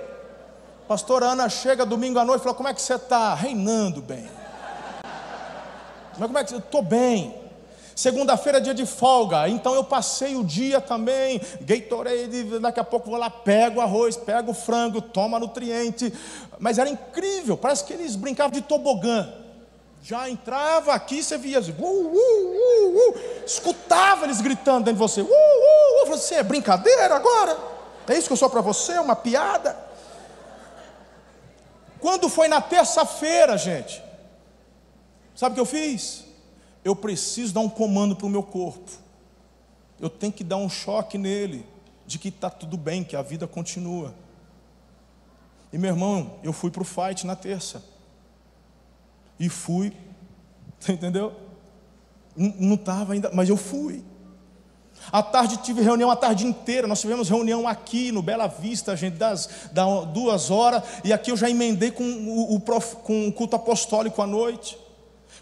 [0.88, 3.34] Pastora Ana chega domingo à noite e fala: Como é que você está?
[3.34, 4.30] Reinando bem.
[6.18, 7.45] Mas como é que você Estou bem.
[7.96, 13.10] Segunda-feira é dia de folga, então eu passei o dia também, Gatorade, daqui a pouco
[13.10, 16.14] vou lá, pego arroz, pego frango, toma nutriente.
[16.60, 19.32] Mas era incrível, parece que eles brincavam de tobogã.
[20.04, 25.00] Já entrava aqui, você via, assim, uh, uh, uh, uh, escutava eles gritando dentro de
[25.00, 27.58] você, uh, uh, uh, você é brincadeira agora?
[28.10, 29.76] É isso que eu sou para você, uma piada?
[32.02, 34.04] Quando foi na terça-feira, gente,
[35.34, 36.25] sabe o que eu fiz?
[36.86, 38.92] Eu preciso dar um comando para o meu corpo.
[40.00, 41.66] Eu tenho que dar um choque nele,
[42.06, 44.14] de que está tudo bem, que a vida continua.
[45.74, 47.84] E meu irmão, eu fui para o fight na terça.
[49.40, 49.92] E fui,
[50.88, 51.34] entendeu?
[52.38, 54.04] Não estava ainda, mas eu fui.
[55.12, 56.88] À tarde tive reunião a tarde inteira.
[56.88, 60.84] Nós tivemos reunião aqui no Bela Vista, gente, das, das duas horas.
[61.04, 64.85] E aqui eu já emendei com o, o, com o culto apostólico à noite.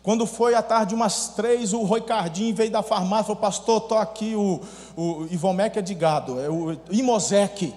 [0.04, 3.82] Quando foi à tarde, umas três, o Roi Cardim veio da farmácia e falou: Pastor,
[3.82, 4.60] estou aqui, o,
[4.98, 7.74] o Ivomec é de gado, é o Imosec.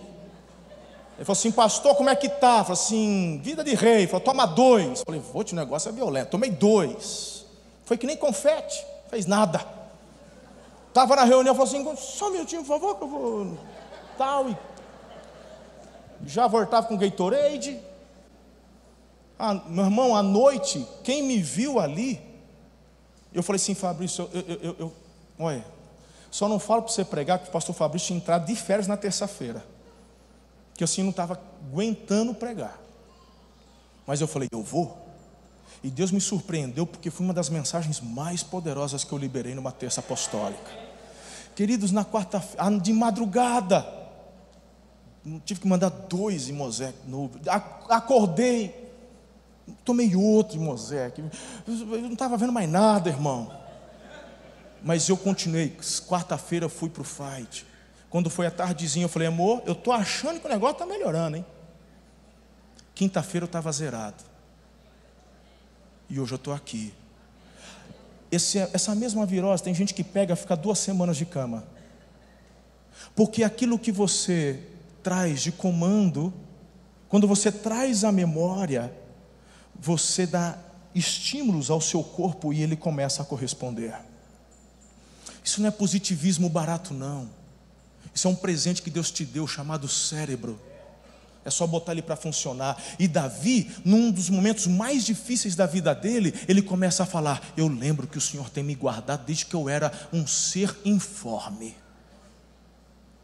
[1.17, 2.65] Ele falou assim: Pastor, como é que tá?
[2.65, 3.99] Falou assim: Vida de rei.
[3.99, 4.99] Ele falou: Toma dois.
[4.99, 6.31] Eu falei: Vou, o negócio é violento.
[6.31, 7.47] Tomei dois.
[7.85, 9.65] Foi que nem confete, fez nada.
[10.89, 13.59] Estava na reunião, falou assim: Só um minutinho, por favor, que eu vou.
[14.19, 14.51] Tal.
[14.51, 14.57] E
[16.27, 17.81] já voltava com Gatorade.
[19.39, 22.21] Ah, meu irmão, à noite, quem me viu ali,
[23.33, 24.93] eu falei assim, Fabrício, eu, eu, eu, eu
[25.39, 25.65] olha,
[26.31, 28.97] só não falo para você pregar que o pastor Fabrício tinha entrado de férias na
[28.97, 29.65] terça-feira,
[30.75, 32.81] que assim não estava aguentando pregar.
[34.07, 34.97] Mas eu falei, eu vou.
[35.83, 39.73] E Deus me surpreendeu porque foi uma das mensagens mais poderosas que eu liberei numa
[39.73, 40.71] terça apostólica.
[41.55, 43.87] Queridos, na quarta-feira, de madrugada,
[45.45, 46.93] tive que mandar dois em Mosé,
[47.89, 48.86] acordei,
[49.85, 51.23] Tomei outro, Mosec.
[51.67, 53.51] Eu não estava vendo mais nada, irmão.
[54.83, 55.77] Mas eu continuei.
[56.07, 57.67] Quarta-feira fui para o fight.
[58.09, 61.37] Quando foi a tardezinha, eu falei, amor, eu estou achando que o negócio está melhorando,
[61.37, 61.47] hein?
[62.95, 64.25] Quinta-feira eu estava zerado.
[66.09, 66.95] E hoje eu estou aqui.
[68.31, 71.65] Esse, essa mesma virose, tem gente que pega, fica duas semanas de cama.
[73.15, 74.63] Porque aquilo que você
[75.03, 76.33] traz de comando,
[77.09, 78.93] quando você traz a memória,
[79.81, 80.59] você dá
[80.95, 83.95] estímulos ao seu corpo e ele começa a corresponder.
[85.45, 87.29] Isso não é positivismo barato, não.
[88.15, 90.59] Isso é um presente que Deus te deu chamado cérebro.
[91.45, 92.83] É só botar ele para funcionar.
[92.99, 97.69] E Davi, num dos momentos mais difíceis da vida dele, ele começa a falar: Eu
[97.69, 101.77] lembro que o Senhor tem me guardado desde que eu era um ser informe.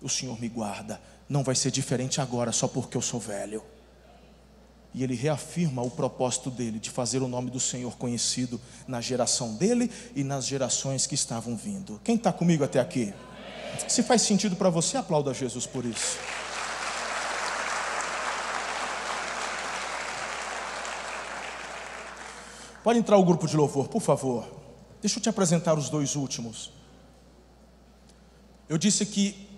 [0.00, 1.00] O Senhor me guarda.
[1.28, 3.64] Não vai ser diferente agora, só porque eu sou velho.
[4.94, 9.54] E ele reafirma o propósito dele de fazer o nome do Senhor conhecido na geração
[9.54, 12.00] dele e nas gerações que estavam vindo.
[12.04, 13.14] Quem está comigo até aqui?
[13.88, 16.18] Se faz sentido para você, aplauda Jesus por isso.
[22.82, 24.44] Pode entrar o grupo de louvor, por favor.
[25.00, 26.72] Deixa eu te apresentar os dois últimos.
[28.68, 29.48] Eu disse que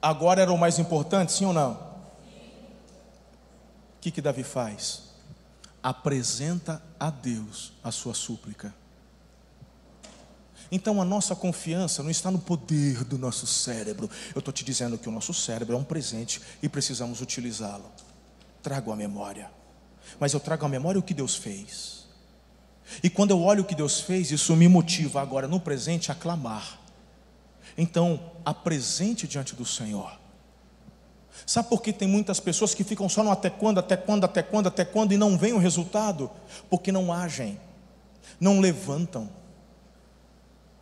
[0.00, 1.85] agora era o mais importante, sim ou não?
[4.00, 5.02] Que, que Davi faz?
[5.82, 8.74] Apresenta a Deus a sua súplica.
[10.70, 14.10] Então a nossa confiança não está no poder do nosso cérebro.
[14.34, 17.90] Eu estou te dizendo que o nosso cérebro é um presente e precisamos utilizá-lo.
[18.62, 19.50] Trago a memória.
[20.18, 22.06] Mas eu trago à memória o que Deus fez.
[23.02, 26.14] E quando eu olho o que Deus fez, isso me motiva agora no presente a
[26.14, 26.78] clamar.
[27.76, 30.18] Então, apresente diante do Senhor.
[31.44, 34.42] Sabe por que tem muitas pessoas que ficam só no até quando, até quando, até
[34.42, 36.30] quando, até quando e não vem o resultado?
[36.70, 37.60] Porque não agem,
[38.40, 39.28] não levantam.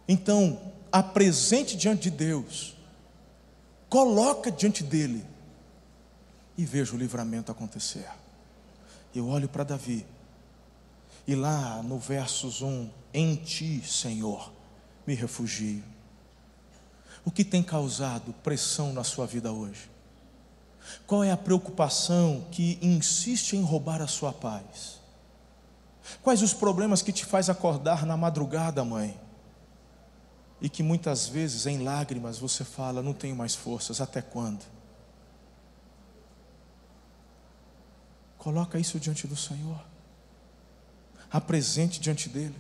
[0.07, 0.61] Então,
[0.92, 2.76] apresente diante de Deus,
[3.88, 5.24] coloca diante dele
[6.57, 8.07] e veja o livramento acontecer.
[9.14, 10.07] Eu olho para Davi,
[11.26, 14.52] e lá no versos 1, em ti, Senhor,
[15.07, 15.82] me refugio.
[17.24, 19.93] O que tem causado pressão na sua vida hoje?
[21.07, 25.01] Qual é a preocupação que insiste em roubar a sua paz?
[26.22, 29.18] Quais os problemas que te faz acordar na madrugada, mãe?
[30.61, 34.64] E que muitas vezes em lágrimas você fala: "Não tenho mais forças, até quando?"
[38.39, 39.82] Coloca isso diante do Senhor.
[41.32, 42.55] Apresente diante dele.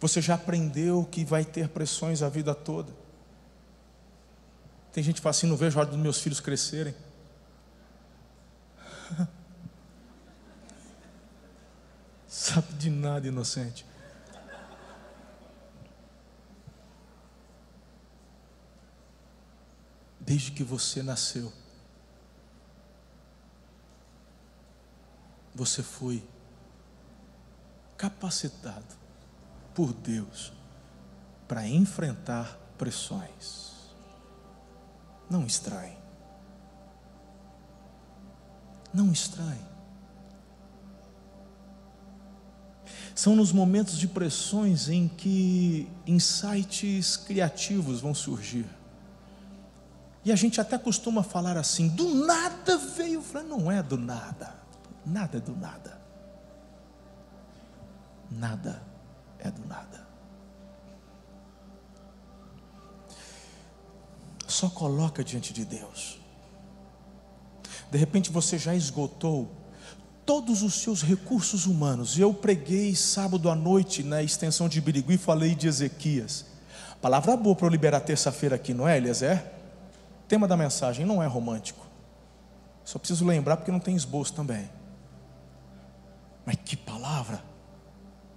[0.00, 2.92] Você já aprendeu que vai ter pressões a vida toda.
[4.96, 6.94] Tem gente que fala assim: não vejo a hora dos meus filhos crescerem.
[12.26, 13.84] Sabe de nada, inocente.
[20.18, 21.52] Desde que você nasceu,
[25.54, 26.26] você foi
[27.98, 28.96] capacitado
[29.74, 30.54] por Deus
[31.46, 33.75] para enfrentar pressões.
[35.28, 35.96] Não estranhe.
[38.92, 39.66] Não estranhe.
[43.14, 48.66] São nos momentos de pressões em que insights criativos vão surgir.
[50.24, 53.22] E a gente até costuma falar assim: do nada veio.
[53.48, 54.54] Não é do nada.
[55.04, 56.00] Nada é do nada.
[58.30, 58.82] Nada
[59.38, 60.05] é do nada.
[64.56, 66.18] Só coloca diante de Deus.
[67.90, 69.50] De repente você já esgotou
[70.24, 72.18] todos os seus recursos humanos.
[72.18, 76.46] Eu preguei sábado à noite na extensão de Birigui e falei de Ezequias.
[77.02, 79.44] Palavra boa para eu liberar terça-feira aqui, não é, Eliezer?
[80.26, 81.86] Tema da mensagem não é romântico.
[82.82, 84.70] Só preciso lembrar porque não tem esboço também.
[86.46, 87.44] Mas que palavra!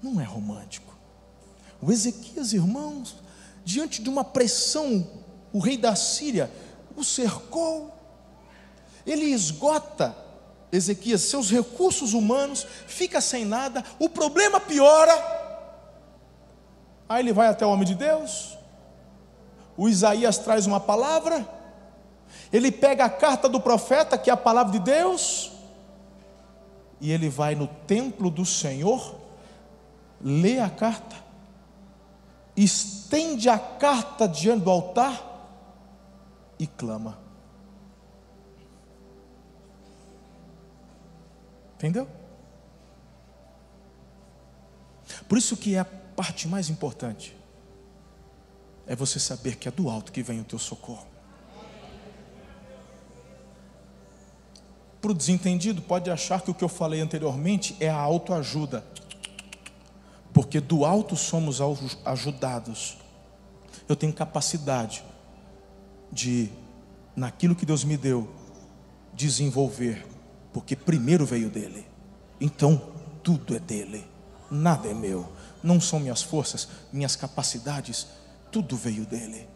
[0.04, 0.94] Não é romântico.
[1.82, 3.16] O Ezequias, irmãos,
[3.64, 5.08] diante de uma pressão,
[5.52, 6.52] o rei da Síria
[6.96, 7.94] o cercou,
[9.06, 10.16] ele esgota
[10.72, 15.14] Ezequias seus recursos humanos, fica sem nada, o problema piora.
[17.08, 18.56] Aí ele vai até o homem de Deus,
[19.76, 21.48] o Isaías traz uma palavra,
[22.54, 25.52] ele pega a carta do profeta, que é a palavra de Deus,
[27.02, 29.16] e ele vai no templo do Senhor,
[30.22, 31.16] lê a carta,
[32.56, 35.29] estende a carta diante do altar
[36.60, 37.18] e clama.
[41.76, 42.08] Entendeu?
[45.28, 47.36] Por isso que é a parte mais importante
[48.86, 51.08] é você saber que é do alto que vem o teu socorro.
[55.00, 58.84] Para o desentendido, pode achar que o que eu falei anteriormente é a autoajuda,
[60.34, 61.60] porque do alto somos
[62.04, 62.98] ajudados.
[63.88, 65.04] Eu tenho capacidade
[66.12, 66.50] de,
[67.16, 68.30] naquilo que Deus me deu,
[69.14, 70.06] desenvolver
[70.54, 71.86] porque primeiro veio dele.
[72.40, 72.82] Então,
[73.24, 74.06] tudo é dele,
[74.50, 75.32] nada é meu.
[75.62, 78.08] Não são minhas forças, minhas capacidades,
[78.52, 79.48] tudo veio dele.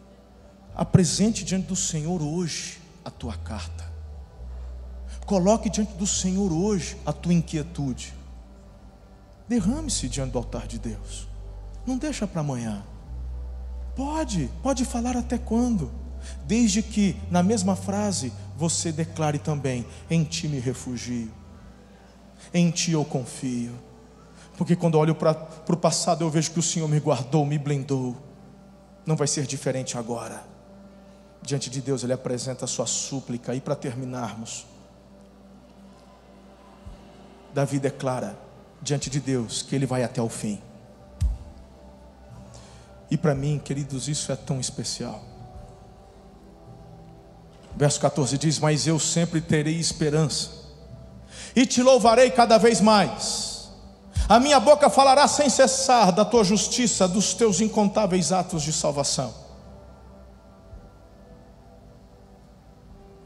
[0.74, 3.92] Apresente diante do Senhor hoje a tua carta.
[5.26, 8.12] Coloque diante do Senhor hoje a tua inquietude.
[9.48, 11.26] Derrame-se diante do altar de Deus.
[11.86, 12.84] Não deixa para amanhã.
[13.96, 15.90] Pode, pode falar até quando?
[16.46, 21.30] Desde que na mesma frase você declare também: Em ti me refugio,
[22.52, 23.72] em ti eu confio.
[24.56, 28.16] Porque quando olho para o passado, eu vejo que o Senhor me guardou, me blindou.
[29.04, 30.44] Não vai ser diferente agora.
[31.42, 33.54] Diante de Deus, Ele apresenta a sua súplica.
[33.54, 34.64] E para terminarmos,
[37.52, 38.36] Davi declara
[38.82, 40.60] diante de Deus que ele vai até o fim.
[43.10, 45.33] E para mim, queridos, isso é tão especial.
[47.76, 50.50] Verso 14 diz: Mas eu sempre terei esperança,
[51.54, 53.54] e te louvarei cada vez mais.
[54.28, 59.34] A minha boca falará sem cessar da tua justiça, dos teus incontáveis atos de salvação.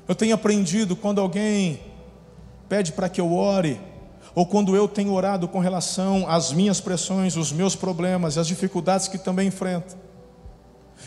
[0.09, 1.81] Eu tenho aprendido quando alguém
[2.69, 3.81] pede para que eu ore,
[4.35, 9.07] ou quando eu tenho orado com relação às minhas pressões, os meus problemas, as dificuldades
[9.07, 9.97] que também enfrento.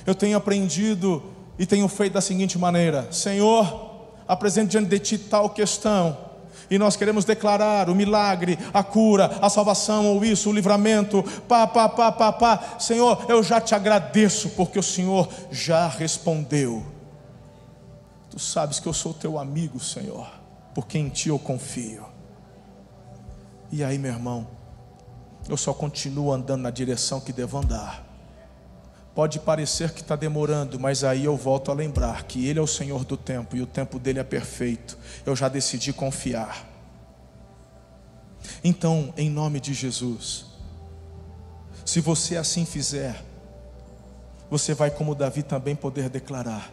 [0.05, 1.23] Eu tenho aprendido
[1.61, 6.17] e tenho feito da seguinte maneira: Senhor, apresento diante de Ti tal questão,
[6.71, 11.67] e nós queremos declarar o milagre, a cura, a salvação, ou isso, o livramento, pá,
[11.67, 12.79] pá, pá, pá, pá.
[12.79, 16.83] Senhor, eu já te agradeço, porque o Senhor já respondeu.
[18.31, 20.27] Tu sabes que eu sou teu amigo, Senhor,
[20.73, 22.07] porque em Ti eu confio.
[23.71, 24.47] E aí, meu irmão,
[25.47, 28.10] eu só continuo andando na direção que devo andar
[29.13, 32.67] Pode parecer que está demorando, mas aí eu volto a lembrar que Ele é o
[32.67, 34.97] Senhor do tempo e o tempo dele é perfeito.
[35.25, 36.65] Eu já decidi confiar.
[38.63, 40.45] Então, em nome de Jesus,
[41.85, 43.21] se você assim fizer,
[44.49, 46.71] você vai, como Davi, também poder declarar: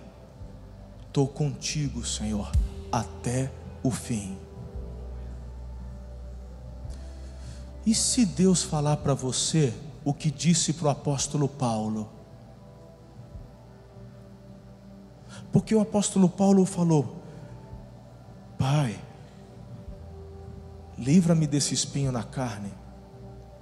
[1.09, 2.53] Estou contigo, Senhor,
[2.93, 3.51] até
[3.83, 4.39] o fim.
[7.85, 9.73] E se Deus falar para você
[10.05, 12.18] o que disse para o apóstolo Paulo?
[15.53, 17.17] Porque o apóstolo Paulo falou:
[18.59, 18.99] Pai,
[20.99, 22.73] livra-me desse espinho na carne.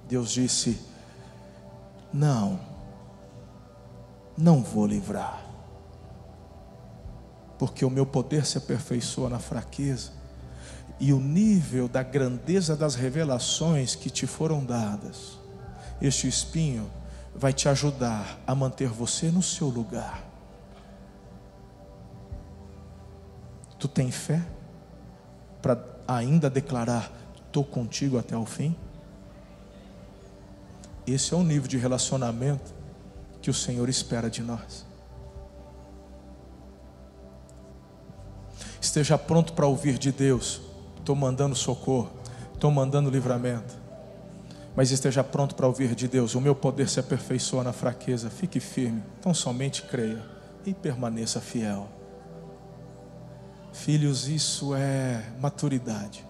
[0.07, 0.79] Deus disse:
[2.13, 2.59] Não,
[4.37, 5.45] não vou livrar,
[7.57, 10.11] porque o meu poder se aperfeiçoa na fraqueza,
[10.99, 15.37] e o nível da grandeza das revelações que te foram dadas,
[16.01, 16.89] este espinho
[17.35, 20.26] vai te ajudar a manter você no seu lugar.
[23.79, 24.41] Tu tem fé
[25.61, 27.11] para ainda declarar:
[27.45, 28.75] estou contigo até o fim?
[31.05, 32.75] Esse é o nível de relacionamento
[33.41, 34.85] que o Senhor espera de nós.
[38.81, 40.61] Esteja pronto para ouvir de Deus.
[40.97, 42.11] Estou mandando socorro,
[42.53, 43.73] estou mandando livramento.
[44.75, 46.35] Mas esteja pronto para ouvir de Deus.
[46.35, 48.29] O meu poder se aperfeiçoa na fraqueza.
[48.29, 49.01] Fique firme.
[49.19, 50.23] Então somente creia.
[50.65, 51.87] e permaneça fiel.
[53.77, 56.25] Filhos, isso é maturidade.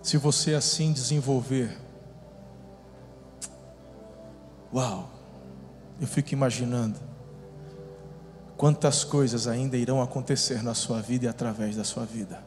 [0.00, 1.76] Se você assim desenvolver,
[4.72, 5.10] uau,
[6.00, 6.98] eu fico imaginando
[8.56, 12.42] quantas coisas ainda irão acontecer na sua vida e através da sua vida.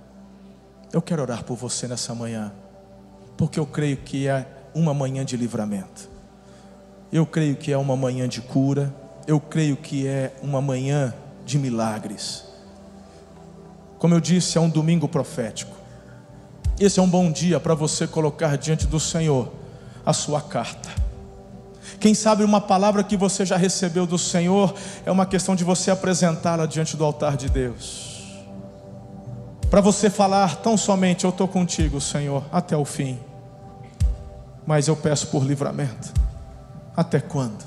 [0.91, 2.51] Eu quero orar por você nessa manhã,
[3.35, 6.09] porque eu creio que é uma manhã de livramento,
[7.11, 11.13] eu creio que é uma manhã de cura eu creio que é uma manhã
[11.45, 12.45] de milagres.
[13.99, 15.75] Como eu disse, é um domingo profético.
[16.79, 19.51] Esse é um bom dia para você colocar diante do Senhor
[20.05, 20.89] a sua carta.
[21.99, 24.73] Quem sabe uma palavra que você já recebeu do Senhor
[25.05, 28.37] é uma questão de você apresentá-la diante do altar de Deus.
[29.69, 33.19] Para você falar tão somente: Eu estou contigo, Senhor, até o fim.
[34.65, 36.13] Mas eu peço por livramento.
[36.95, 37.66] Até quando?